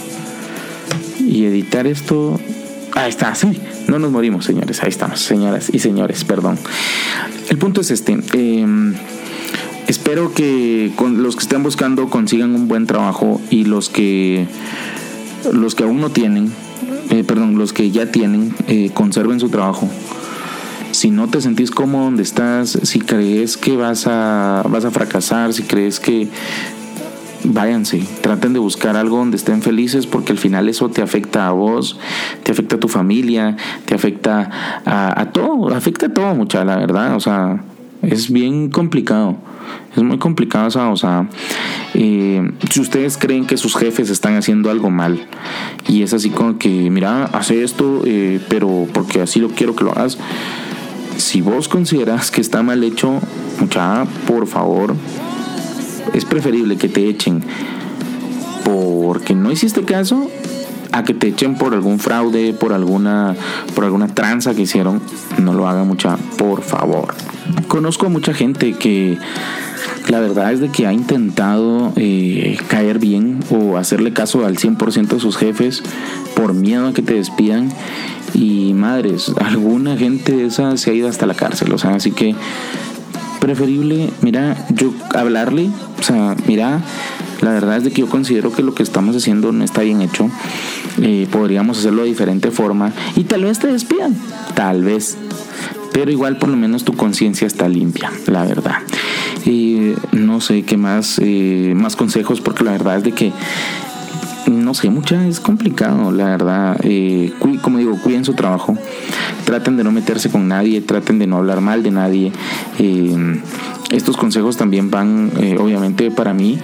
Y 1.26 1.44
editar 1.44 1.86
esto, 1.86 2.38
ahí 2.94 3.10
está, 3.10 3.34
sí, 3.34 3.48
no 3.88 3.98
nos 3.98 4.12
morimos, 4.12 4.44
señores, 4.44 4.82
ahí 4.82 4.90
estamos, 4.90 5.20
señoras 5.20 5.70
y 5.72 5.80
señores, 5.80 6.24
perdón. 6.24 6.58
El 7.48 7.58
punto 7.58 7.80
es 7.80 7.90
este. 7.90 8.18
Em, 8.32 8.94
espero 9.88 10.32
que 10.32 10.92
con 10.96 11.22
los 11.22 11.36
que 11.36 11.42
estén 11.42 11.62
buscando 11.62 12.08
consigan 12.08 12.54
un 12.54 12.68
buen 12.68 12.86
trabajo 12.86 13.40
y 13.50 13.64
los 13.64 13.88
que 13.88 14.46
los 15.52 15.74
que 15.74 15.84
aún 15.84 16.00
no 16.00 16.10
tienen, 16.10 16.52
eh, 17.10 17.24
perdón, 17.24 17.58
los 17.58 17.72
que 17.72 17.90
ya 17.90 18.10
tienen, 18.10 18.54
eh, 18.68 18.90
conserven 18.92 19.40
su 19.40 19.48
trabajo. 19.48 19.88
Si 20.90 21.10
no 21.10 21.28
te 21.28 21.40
sentís 21.40 21.70
cómodo 21.70 22.04
donde 22.04 22.22
estás, 22.22 22.78
si 22.82 23.00
crees 23.00 23.56
que 23.56 23.76
vas 23.76 24.06
a, 24.06 24.64
vas 24.68 24.84
a 24.84 24.90
fracasar, 24.90 25.52
si 25.52 25.62
crees 25.62 26.00
que 26.00 26.28
váyanse, 27.52 28.02
traten 28.20 28.52
de 28.52 28.58
buscar 28.58 28.96
algo 28.96 29.18
donde 29.18 29.36
estén 29.36 29.62
felices 29.62 30.06
porque 30.06 30.32
al 30.32 30.38
final 30.38 30.68
eso 30.68 30.88
te 30.88 31.02
afecta 31.02 31.46
a 31.46 31.52
vos, 31.52 31.98
te 32.42 32.52
afecta 32.52 32.76
a 32.76 32.80
tu 32.80 32.88
familia, 32.88 33.56
te 33.84 33.94
afecta 33.94 34.82
a, 34.84 35.26
todo, 35.32 35.74
afecta 35.74 36.06
a 36.06 36.08
todo 36.12 36.34
mucha, 36.34 36.64
la 36.64 36.76
verdad, 36.76 37.14
o 37.16 37.20
sea, 37.20 37.62
es 38.02 38.30
bien 38.30 38.70
complicado. 38.70 39.36
Es 39.96 40.02
muy 40.02 40.18
complicado, 40.18 40.68
o 40.92 40.96
sea, 40.96 41.28
eh, 41.94 42.52
si 42.70 42.80
ustedes 42.80 43.16
creen 43.16 43.46
que 43.46 43.56
sus 43.56 43.74
jefes 43.74 44.10
están 44.10 44.36
haciendo 44.36 44.70
algo 44.70 44.90
mal 44.90 45.26
y 45.88 46.02
es 46.02 46.12
así 46.12 46.30
como 46.30 46.58
que, 46.58 46.68
mira, 46.90 47.24
hace 47.24 47.64
esto, 47.64 48.02
eh, 48.04 48.40
pero 48.48 48.86
porque 48.92 49.22
así 49.22 49.40
lo 49.40 49.48
quiero 49.48 49.74
que 49.74 49.84
lo 49.84 49.92
hagas, 49.92 50.18
si 51.16 51.40
vos 51.40 51.66
consideras 51.66 52.30
que 52.30 52.40
está 52.40 52.62
mal 52.62 52.84
hecho, 52.84 53.20
mucha, 53.58 54.04
por 54.26 54.46
favor, 54.46 54.94
es 56.14 56.24
preferible 56.24 56.76
que 56.76 56.88
te 56.88 57.08
echen 57.08 57.42
porque 58.64 59.34
no 59.34 59.52
hiciste 59.52 59.82
caso 59.84 60.28
a 60.92 61.04
que 61.04 61.14
te 61.14 61.28
echen 61.28 61.56
por 61.56 61.74
algún 61.74 61.98
fraude, 61.98 62.52
por 62.54 62.72
alguna, 62.72 63.36
por 63.74 63.84
alguna 63.84 64.08
tranza 64.08 64.54
que 64.54 64.62
hicieron. 64.62 65.00
No 65.38 65.52
lo 65.52 65.68
haga 65.68 65.84
mucha, 65.84 66.16
por 66.38 66.62
favor. 66.62 67.14
Conozco 67.68 68.06
a 68.06 68.08
mucha 68.08 68.34
gente 68.34 68.72
que 68.72 69.18
la 70.08 70.20
verdad 70.20 70.52
es 70.52 70.60
de 70.60 70.70
que 70.70 70.86
ha 70.86 70.92
intentado 70.92 71.92
eh, 71.96 72.58
caer 72.68 72.98
bien 72.98 73.40
o 73.50 73.76
hacerle 73.76 74.12
caso 74.12 74.46
al 74.46 74.56
100% 74.56 75.08
de 75.08 75.20
sus 75.20 75.36
jefes 75.36 75.82
por 76.34 76.54
miedo 76.54 76.88
a 76.88 76.92
que 76.92 77.02
te 77.02 77.14
despidan. 77.14 77.70
Y 78.34 78.74
madres, 78.74 79.32
alguna 79.40 79.96
gente 79.96 80.44
esa 80.44 80.76
se 80.76 80.90
ha 80.90 80.94
ido 80.94 81.08
hasta 81.08 81.26
la 81.26 81.34
cárcel. 81.34 81.72
O 81.72 81.78
sea, 81.78 81.94
así 81.94 82.10
que 82.10 82.34
preferible, 83.46 84.10
mira, 84.22 84.56
yo 84.74 84.92
hablarle, 85.14 85.70
o 86.00 86.02
sea, 86.02 86.34
mira, 86.48 86.80
la 87.42 87.52
verdad 87.52 87.76
es 87.76 87.84
de 87.84 87.92
que 87.92 88.00
yo 88.00 88.08
considero 88.08 88.52
que 88.52 88.64
lo 88.64 88.74
que 88.74 88.82
estamos 88.82 89.14
haciendo 89.14 89.52
no 89.52 89.62
está 89.62 89.82
bien 89.82 90.02
hecho. 90.02 90.28
Eh, 91.00 91.28
podríamos 91.30 91.78
hacerlo 91.78 92.02
de 92.02 92.08
diferente 92.08 92.50
forma 92.50 92.92
y 93.14 93.22
tal 93.22 93.44
vez 93.44 93.60
te 93.60 93.68
despidan, 93.68 94.16
tal 94.56 94.82
vez. 94.82 95.16
Pero 95.92 96.10
igual 96.10 96.38
por 96.38 96.48
lo 96.48 96.56
menos 96.56 96.82
tu 96.82 96.94
conciencia 96.94 97.46
está 97.46 97.68
limpia, 97.68 98.10
la 98.26 98.44
verdad. 98.44 98.78
Y 99.44 99.92
no 100.10 100.40
sé 100.40 100.64
qué 100.64 100.76
más, 100.76 101.20
eh, 101.22 101.72
más 101.76 101.94
consejos, 101.94 102.40
porque 102.40 102.64
la 102.64 102.72
verdad 102.72 102.96
es 102.96 103.04
de 103.04 103.12
que 103.12 103.32
no 104.50 104.74
sé, 104.74 104.90
mucha 104.90 105.26
es 105.26 105.40
complicado, 105.40 106.12
la 106.12 106.26
verdad. 106.26 106.76
Eh, 106.82 107.32
como 107.62 107.78
digo, 107.78 107.98
cuiden 108.02 108.24
su 108.24 108.34
trabajo. 108.34 108.76
Traten 109.44 109.76
de 109.76 109.84
no 109.84 109.92
meterse 109.92 110.30
con 110.30 110.48
nadie, 110.48 110.80
traten 110.80 111.18
de 111.18 111.26
no 111.26 111.36
hablar 111.36 111.60
mal 111.60 111.82
de 111.82 111.90
nadie. 111.90 112.32
Eh, 112.78 113.40
estos 113.90 114.16
consejos 114.16 114.56
también 114.56 114.90
van, 114.90 115.30
eh, 115.38 115.56
obviamente, 115.58 116.10
para 116.10 116.34
mí. 116.34 116.58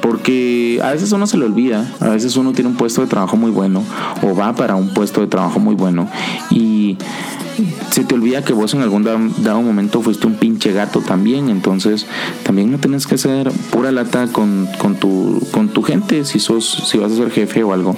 Porque 0.00 0.80
a 0.82 0.90
veces 0.92 1.12
uno 1.12 1.26
se 1.26 1.36
le 1.36 1.44
olvida, 1.44 1.88
a 2.00 2.08
veces 2.08 2.36
uno 2.36 2.52
tiene 2.52 2.70
un 2.70 2.76
puesto 2.76 3.00
de 3.00 3.06
trabajo 3.06 3.36
muy 3.36 3.50
bueno 3.50 3.82
o 4.22 4.34
va 4.34 4.54
para 4.54 4.74
un 4.76 4.92
puesto 4.92 5.20
de 5.20 5.28
trabajo 5.28 5.60
muy 5.60 5.74
bueno 5.74 6.08
y 6.50 6.96
se 7.90 8.04
te 8.04 8.14
olvida 8.14 8.44
que 8.44 8.52
vos 8.52 8.74
en 8.74 8.82
algún 8.82 9.04
dado 9.04 9.62
momento 9.62 10.02
fuiste 10.02 10.26
un 10.26 10.34
pinche 10.34 10.72
gato 10.72 11.00
también, 11.00 11.48
entonces 11.48 12.06
también 12.42 12.70
no 12.70 12.78
tienes 12.78 13.06
que 13.06 13.18
ser 13.18 13.50
pura 13.70 13.92
lata 13.92 14.26
con, 14.28 14.68
tu, 15.00 15.40
con 15.52 15.68
tu 15.68 15.82
gente 15.82 16.24
si, 16.24 16.38
sos, 16.38 16.82
si 16.86 16.98
vas 16.98 17.12
a 17.12 17.16
ser 17.16 17.30
jefe 17.30 17.62
o 17.62 17.72
algo. 17.72 17.96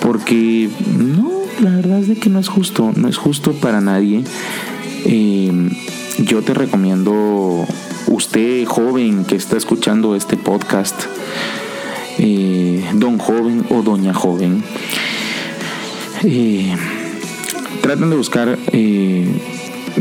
Porque 0.00 0.68
no, 0.96 1.30
la 1.60 1.76
verdad 1.76 2.00
es 2.00 2.08
de 2.08 2.16
que 2.16 2.30
no 2.30 2.38
es 2.38 2.48
justo, 2.48 2.92
no 2.94 3.08
es 3.08 3.16
justo 3.16 3.52
para 3.52 3.80
nadie. 3.80 4.24
Eh, 5.04 5.70
yo 6.18 6.42
te 6.42 6.52
recomiendo, 6.54 7.66
usted 8.20 8.66
joven 8.66 9.24
que 9.24 9.34
está 9.34 9.56
escuchando 9.56 10.14
este 10.14 10.36
podcast, 10.36 11.04
eh, 12.18 12.84
don 12.92 13.16
joven 13.16 13.64
o 13.70 13.80
doña 13.80 14.12
joven, 14.12 14.62
eh, 16.24 16.76
traten 17.80 18.10
de 18.10 18.16
buscar, 18.16 18.58
eh, 18.72 19.26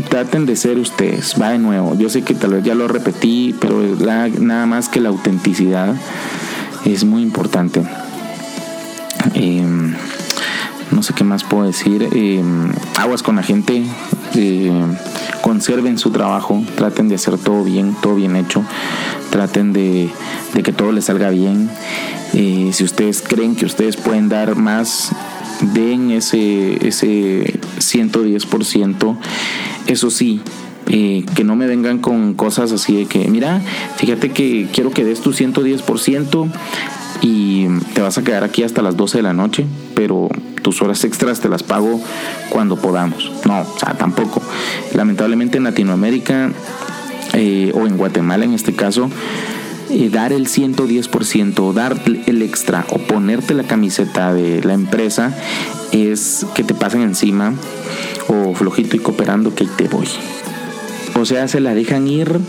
traten 0.09 0.45
de 0.45 0.57
ser 0.57 0.79
ustedes, 0.79 1.35
va 1.41 1.51
de 1.51 1.59
nuevo. 1.59 1.97
Yo 1.97 2.09
sé 2.09 2.23
que 2.23 2.35
tal 2.35 2.55
vez 2.55 2.65
ya 2.65 2.75
lo 2.75 2.89
repetí, 2.89 3.55
pero 3.57 3.81
nada 3.81 4.65
más 4.65 4.89
que 4.89 4.99
la 4.99 5.07
autenticidad 5.07 5.95
es 6.83 7.05
muy 7.05 7.21
importante. 7.21 7.83
No 10.91 11.03
sé 11.03 11.13
qué 11.13 11.23
más 11.23 11.43
puedo 11.43 11.65
decir. 11.65 12.07
Em, 12.11 12.71
aguas 12.97 13.23
con 13.23 13.35
la 13.35 13.43
gente. 13.43 13.83
Em, 14.35 14.95
conserven 15.41 15.97
su 15.97 16.11
trabajo. 16.11 16.63
Traten 16.75 17.09
de 17.09 17.15
hacer 17.15 17.37
todo 17.37 17.63
bien, 17.63 17.95
todo 18.01 18.15
bien 18.15 18.35
hecho. 18.35 18.63
Traten 19.29 19.73
de, 19.73 20.09
de 20.53 20.63
que 20.63 20.73
todo 20.73 20.91
les 20.91 21.05
salga 21.05 21.29
bien. 21.29 21.69
Eh, 22.33 22.69
si 22.73 22.83
ustedes 22.83 23.21
creen 23.21 23.55
que 23.55 23.65
ustedes 23.65 23.97
pueden 23.97 24.29
dar 24.29 24.55
más, 24.55 25.11
den 25.73 26.11
ese, 26.11 26.85
ese 26.87 27.59
110%. 27.79 29.17
Eso 29.87 30.09
sí, 30.09 30.41
eh, 30.87 31.25
que 31.35 31.43
no 31.43 31.55
me 31.55 31.67
vengan 31.67 31.99
con 31.99 32.33
cosas 32.33 32.71
así 32.71 32.95
de 32.95 33.05
que, 33.05 33.27
mira, 33.27 33.61
fíjate 33.97 34.31
que 34.31 34.67
quiero 34.71 34.91
que 34.91 35.03
des 35.03 35.21
tu 35.21 35.31
110% 35.31 36.51
y 37.21 37.67
te 37.93 38.01
vas 38.01 38.17
a 38.17 38.23
quedar 38.23 38.43
aquí 38.43 38.63
hasta 38.63 38.81
las 38.81 38.95
12 38.97 39.19
de 39.19 39.23
la 39.23 39.33
noche, 39.33 39.65
pero 39.95 40.29
tus 40.61 40.81
horas 40.81 41.03
extras 41.03 41.39
te 41.39 41.49
las 41.49 41.63
pago 41.63 42.01
cuando 42.49 42.77
podamos. 42.77 43.31
No, 43.45 43.61
o 43.61 43.79
sea, 43.79 43.93
tampoco. 43.93 44.41
Lamentablemente 44.93 45.57
en 45.57 45.63
Latinoamérica 45.63 46.51
eh, 47.33 47.71
o 47.75 47.85
en 47.85 47.97
Guatemala 47.97 48.45
en 48.45 48.53
este 48.53 48.73
caso, 48.73 49.09
eh, 49.89 50.09
dar 50.09 50.33
el 50.33 50.47
110%, 50.47 51.73
dar 51.73 51.99
el 52.27 52.41
extra 52.41 52.85
o 52.89 52.99
ponerte 52.99 53.53
la 53.53 53.63
camiseta 53.63 54.33
de 54.33 54.63
la 54.63 54.73
empresa 54.73 55.35
es 55.91 56.45
que 56.53 56.63
te 56.63 56.73
pasen 56.73 57.01
encima 57.01 57.53
o 58.27 58.53
flojito 58.53 58.95
y 58.95 58.99
cooperando 58.99 59.55
que 59.55 59.65
te 59.65 59.87
voy. 59.87 60.07
O 61.15 61.25
sea, 61.25 61.47
se 61.47 61.59
la 61.59 61.73
dejan 61.73 62.07
ir 62.07 62.39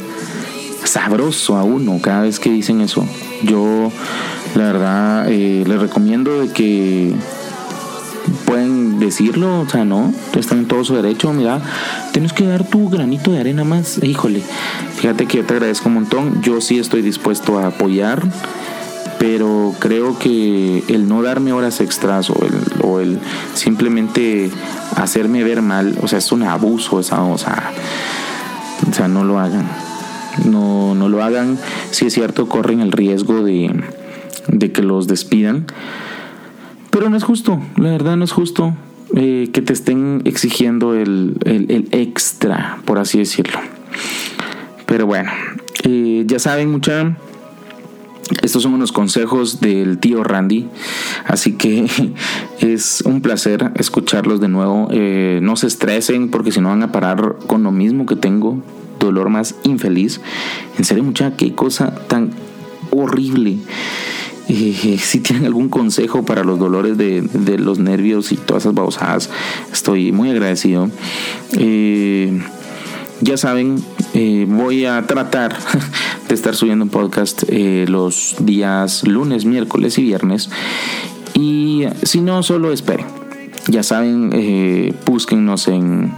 sabroso 0.85 1.57
a 1.57 1.65
uno 1.65 1.99
cada 2.03 2.23
vez 2.23 2.39
que 2.39 2.51
dicen 2.51 2.81
eso. 2.81 3.07
Yo, 3.43 3.91
la 4.55 4.65
verdad, 4.65 5.27
eh, 5.29 5.65
les 5.67 5.81
recomiendo 5.81 6.41
de 6.41 6.49
que 6.49 7.15
pueden 8.45 8.99
decirlo, 8.99 9.61
o 9.61 9.69
sea, 9.69 9.85
no, 9.85 10.13
están 10.37 10.59
en 10.59 10.69
todo 10.69 10.85
su 10.85 10.95
derecho, 10.95 11.33
mira, 11.33 11.61
tienes 12.13 12.33
que 12.33 12.47
dar 12.47 12.65
tu 12.65 12.89
granito 12.89 13.33
de 13.33 13.41
arena 13.41 13.65
más, 13.65 14.03
híjole, 14.03 14.43
fíjate 14.97 15.27
que 15.27 15.39
yo 15.39 15.45
te 15.45 15.55
agradezco 15.55 15.89
un 15.89 15.95
montón, 15.95 16.43
yo 16.43 16.61
sí 16.61 16.79
estoy 16.79 17.03
dispuesto 17.03 17.59
a 17.59 17.69
apoyar, 17.69 18.23
pero 19.19 19.75
creo 19.79 20.19
que 20.19 20.83
el 20.89 21.09
no 21.09 21.23
darme 21.23 21.53
horas 21.53 21.81
extras 21.81 22.31
o 22.31 22.37
el, 22.45 22.83
o 22.83 23.01
el 23.01 23.19
simplemente 23.55 24.51
hacerme 24.97 25.45
ver 25.45 25.63
mal, 25.63 25.97
o 26.03 26.09
sea, 26.09 26.19
es 26.19 26.33
un 26.33 26.43
abuso 26.43 27.01
esa, 27.01 27.23
o 27.23 27.39
sea, 27.39 27.73
o 28.89 28.93
sea, 28.93 29.09
no 29.09 29.25
lo 29.25 29.39
hagan. 29.39 29.69
No, 30.45 30.95
no 30.95 31.09
lo 31.09 31.23
hagan. 31.23 31.59
Si 31.91 32.07
es 32.07 32.15
cierto, 32.15 32.49
corren 32.49 32.81
el 32.81 32.93
riesgo 32.93 33.43
de, 33.43 33.71
de 34.53 34.73
que 34.73 34.83
los 34.83 35.07
despidan. 35.07 35.67
Pero 36.91 37.09
no 37.09 37.17
es 37.17 37.25
justo, 37.25 37.61
la 37.77 37.91
verdad 37.91 38.17
no 38.17 38.25
es 38.25 38.33
justo 38.33 38.75
eh, 39.15 39.51
que 39.53 39.63
te 39.63 39.73
estén 39.73 40.23
exigiendo 40.25 40.95
el, 40.95 41.37
el, 41.45 41.89
extra, 41.93 42.79
por 42.85 42.99
así 42.99 43.19
decirlo. 43.19 43.59
Pero 44.87 45.07
bueno, 45.07 45.31
eh, 45.85 46.25
ya 46.27 46.39
saben 46.39 46.71
mucha, 46.71 47.17
estos 48.43 48.63
son 48.63 48.75
unos 48.75 48.93
consejos 48.93 49.61
del 49.61 49.99
tío 49.99 50.23
Randy, 50.23 50.69
así 51.27 51.55
que 51.55 51.87
es 52.61 53.03
un 53.05 53.21
placer 53.21 53.73
escucharlos 53.75 54.41
de 54.41 54.49
nuevo. 54.49 54.89
Eh, 54.93 55.41
no 55.43 55.57
se 55.57 55.67
estresen 55.67 56.31
porque 56.31 56.53
si 56.53 56.61
no 56.61 56.69
van 56.69 56.83
a 56.83 56.93
parar 56.93 57.37
con 57.47 57.63
lo 57.63 57.73
mismo 57.73 58.07
que 58.07 58.17
tengo, 58.17 58.63
dolor 59.01 59.29
más 59.31 59.57
infeliz. 59.65 60.21
En 60.79 60.85
serio, 60.85 61.03
mucha, 61.03 61.37
qué 61.37 61.55
cosa 61.55 61.95
tan 62.07 62.31
horrible. 62.91 63.59
Eh, 64.49 64.99
si 65.01 65.21
tienen 65.21 65.47
algún 65.47 65.69
consejo 65.69 66.25
para 66.25 66.45
los 66.45 66.59
dolores 66.59 66.97
de, 66.97 67.59
los 67.59 67.79
nervios 67.79 68.33
y 68.33 68.37
todas 68.37 68.65
esas 68.65 68.75
babosadas, 68.75 69.31
estoy 69.73 70.13
muy 70.13 70.31
agradecido. 70.31 70.91
Eh, 71.57 72.41
ya 73.21 73.37
saben, 73.37 73.83
eh, 74.15 74.47
voy 74.49 74.87
a 74.87 75.07
tratar 75.07 75.57
de 76.29 76.35
estar 76.35 76.55
subiendo 76.57 76.85
un 76.85 76.91
podcast 76.91 77.45
los 77.51 78.37
días 78.41 79.07
lunes, 79.07 79.45
miércoles 79.45 79.99
y 79.99 80.03
viernes. 80.03 80.51
Y 81.35 81.85
si 82.03 82.21
no, 82.21 82.43
solo 82.43 82.73
esperen. 82.73 83.07
Ya 83.69 83.83
saben, 83.83 84.95
búsquennos 85.05 85.69
en 85.69 86.13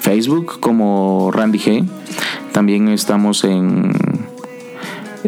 Facebook 0.00 0.60
como 0.60 1.30
Randy 1.30 1.58
G. 1.58 1.84
También 2.52 2.88
estamos 2.88 3.44
en 3.44 3.92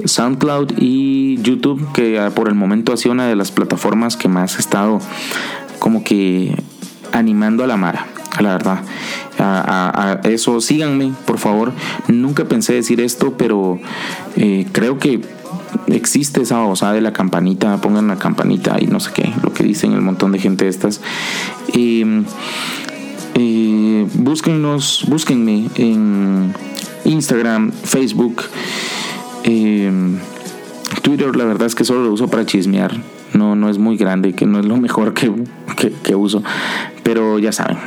SoundCloud 0.05 0.75
y 0.79 1.41
YouTube, 1.43 1.93
que 1.93 2.31
por 2.35 2.49
el 2.49 2.55
momento 2.55 2.93
ha 2.93 2.97
sido 2.97 3.13
una 3.13 3.27
de 3.27 3.37
las 3.37 3.51
plataformas 3.51 4.17
que 4.17 4.29
más 4.29 4.57
ha 4.57 4.61
estado 4.61 5.01
como 5.79 6.05
que 6.05 6.55
animando 7.13 7.65
a 7.65 7.67
la 7.67 7.77
Mara, 7.77 8.07
la 8.41 8.53
verdad. 8.53 8.81
A, 9.39 10.21
eso, 10.25 10.61
síganme, 10.61 11.13
por 11.27 11.39
favor. 11.39 11.73
Nunca 12.09 12.45
pensé 12.45 12.75
decir 12.75 13.01
esto, 13.01 13.37
pero 13.37 13.81
eh, 14.37 14.67
creo 14.73 14.99
que 14.99 15.21
existe 15.87 16.43
esa 16.43 16.63
osada 16.63 16.93
de 16.93 17.01
la 17.01 17.13
campanita, 17.13 17.81
pongan 17.81 18.09
la 18.09 18.17
campanita 18.17 18.77
y 18.79 18.87
no 18.87 19.01
sé 19.01 19.13
qué, 19.15 19.33
lo 19.43 19.53
que 19.53 19.65
dicen 19.65 19.93
el 19.93 20.03
montón 20.03 20.33
de 20.33 20.39
gente 20.39 20.69
estas. 20.69 21.01
Eh, 21.75 22.23
eh, 23.35 24.07
búsquennos, 24.15 25.07
búsquenme 25.09 25.69
en 25.77 26.53
Instagram, 27.05 27.73
Facebook. 27.73 28.43
Em, 29.45 30.19
Twitter 31.03 31.35
la 31.37 31.45
verdad 31.45 31.67
es 31.67 31.75
que 31.75 31.85
solo 31.85 32.05
lo 32.05 32.13
uso 32.13 32.29
para 32.29 32.47
chismear. 32.47 33.01
No, 33.33 33.55
no 33.55 33.69
es 33.69 33.79
muy 33.79 33.97
grande, 33.97 34.33
que 34.33 34.47
no 34.47 34.59
es 34.59 34.67
lo 34.67 34.77
mejor 34.79 35.15
que, 35.15 35.33
que, 36.03 36.15
uso. 36.15 36.43
Pero 37.03 37.39
ya 37.39 37.53
saben, 37.53 37.79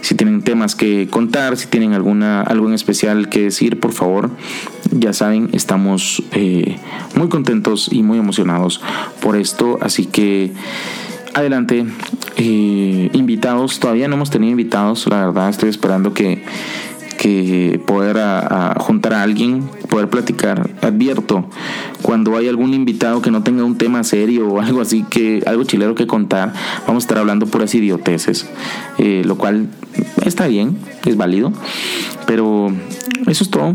si 0.00 0.14
tienen 0.14 0.42
temas 0.42 0.74
que 0.74 1.08
contar, 1.08 1.56
si 1.56 1.66
tienen 1.66 1.94
alguna, 1.94 2.42
algo 2.42 2.68
en 2.68 2.74
especial 2.74 3.28
que 3.28 3.42
decir, 3.42 3.80
por 3.80 3.92
favor, 3.92 4.30
ya 4.90 5.12
saben, 5.12 5.48
estamos 5.52 6.22
eh, 6.32 6.76
muy 7.16 7.28
contentos 7.28 7.88
y 7.90 8.02
muy 8.02 8.18
emocionados 8.18 8.80
por 9.20 9.36
esto. 9.36 9.78
Así 9.80 10.06
que 10.06 10.52
adelante, 11.34 11.84
eh, 12.36 13.10
invitados, 13.12 13.80
todavía 13.80 14.08
no 14.08 14.14
hemos 14.14 14.30
tenido 14.30 14.52
invitados, 14.52 15.06
la 15.08 15.26
verdad 15.26 15.48
estoy 15.50 15.68
esperando 15.68 16.14
que 16.14 16.42
que 17.24 17.80
poder 17.86 18.18
a, 18.18 18.76
juntar 18.80 19.14
a 19.14 19.22
alguien, 19.22 19.62
poder 19.88 20.10
platicar. 20.10 20.68
Advierto, 20.82 21.48
cuando 22.02 22.36
hay 22.36 22.48
algún 22.48 22.74
invitado 22.74 23.22
que 23.22 23.30
no 23.30 23.42
tenga 23.42 23.64
un 23.64 23.78
tema 23.78 24.04
serio 24.04 24.46
o 24.46 24.60
algo 24.60 24.82
así, 24.82 25.06
que 25.08 25.42
algo 25.46 25.64
chilero 25.64 25.94
que 25.94 26.06
contar, 26.06 26.52
vamos 26.86 27.02
a 27.02 27.06
estar 27.06 27.16
hablando 27.16 27.46
puras 27.46 27.74
idioteces, 27.74 28.46
eh, 28.98 29.22
lo 29.24 29.38
cual 29.38 29.68
está 30.22 30.48
bien, 30.48 30.76
es 31.06 31.16
válido, 31.16 31.50
pero 32.26 32.70
eso 33.26 33.44
es 33.44 33.48
todo. 33.48 33.74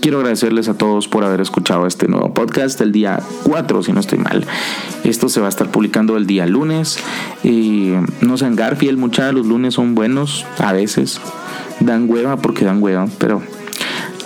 Quiero 0.00 0.18
agradecerles 0.18 0.68
a 0.68 0.74
todos 0.74 1.08
por 1.08 1.24
haber 1.24 1.40
escuchado 1.40 1.86
este 1.86 2.06
nuevo 2.08 2.32
podcast 2.32 2.80
el 2.80 2.92
día 2.92 3.20
4, 3.44 3.82
si 3.82 3.92
no 3.92 4.00
estoy 4.00 4.18
mal. 4.18 4.46
Esto 5.04 5.28
se 5.28 5.40
va 5.40 5.46
a 5.46 5.48
estar 5.48 5.70
publicando 5.70 6.16
el 6.16 6.26
día 6.26 6.46
lunes. 6.46 6.98
Y 7.42 7.92
no 8.20 8.36
sean 8.36 8.56
Garfield, 8.56 8.98
muchachos, 8.98 9.34
los 9.34 9.46
lunes 9.46 9.74
son 9.74 9.94
buenos 9.94 10.46
a 10.58 10.72
veces 10.72 11.20
dan 11.80 12.08
hueva 12.08 12.36
porque 12.36 12.64
dan 12.64 12.82
hueva, 12.82 13.06
pero 13.18 13.42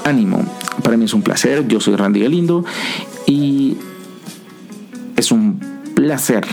ánimo. 0.04 0.44
Para 0.82 0.96
mí 0.96 1.04
es 1.04 1.14
un 1.14 1.22
placer. 1.22 1.66
Yo 1.68 1.80
soy 1.80 1.96
Randy 1.96 2.20
Galindo 2.20 2.64
y 3.26 3.76
es 5.16 5.30
un 5.30 5.60
placer 5.94 6.46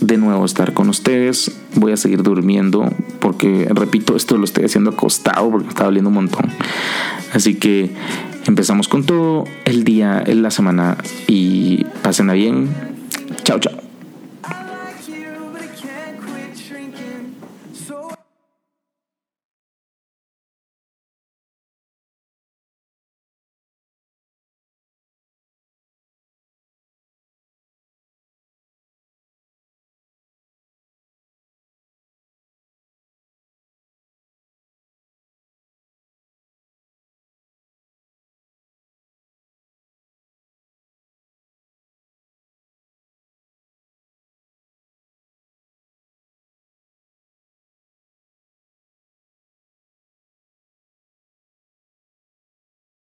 de 0.00 0.16
nuevo 0.18 0.44
estar 0.44 0.72
con 0.74 0.88
ustedes. 0.88 1.52
Voy 1.76 1.92
a 1.92 1.96
seguir 1.96 2.22
durmiendo 2.22 2.88
porque, 3.20 3.68
repito, 3.70 4.16
esto 4.16 4.36
lo 4.36 4.44
estoy 4.44 4.64
haciendo 4.64 4.90
acostado 4.90 5.50
porque 5.50 5.64
me 5.64 5.70
está 5.70 5.84
doliendo 5.84 6.08
un 6.08 6.14
montón. 6.14 6.50
Así 7.32 7.54
que 7.54 7.94
empezamos 8.46 8.88
con 8.88 9.04
todo 9.04 9.44
el 9.64 9.84
día, 9.84 10.22
en 10.24 10.42
la 10.42 10.50
semana 10.50 10.96
y 11.26 11.84
pasen 12.02 12.30
a 12.30 12.34
bien. 12.34 12.68
Chao, 13.44 13.58
chao. 13.58 13.91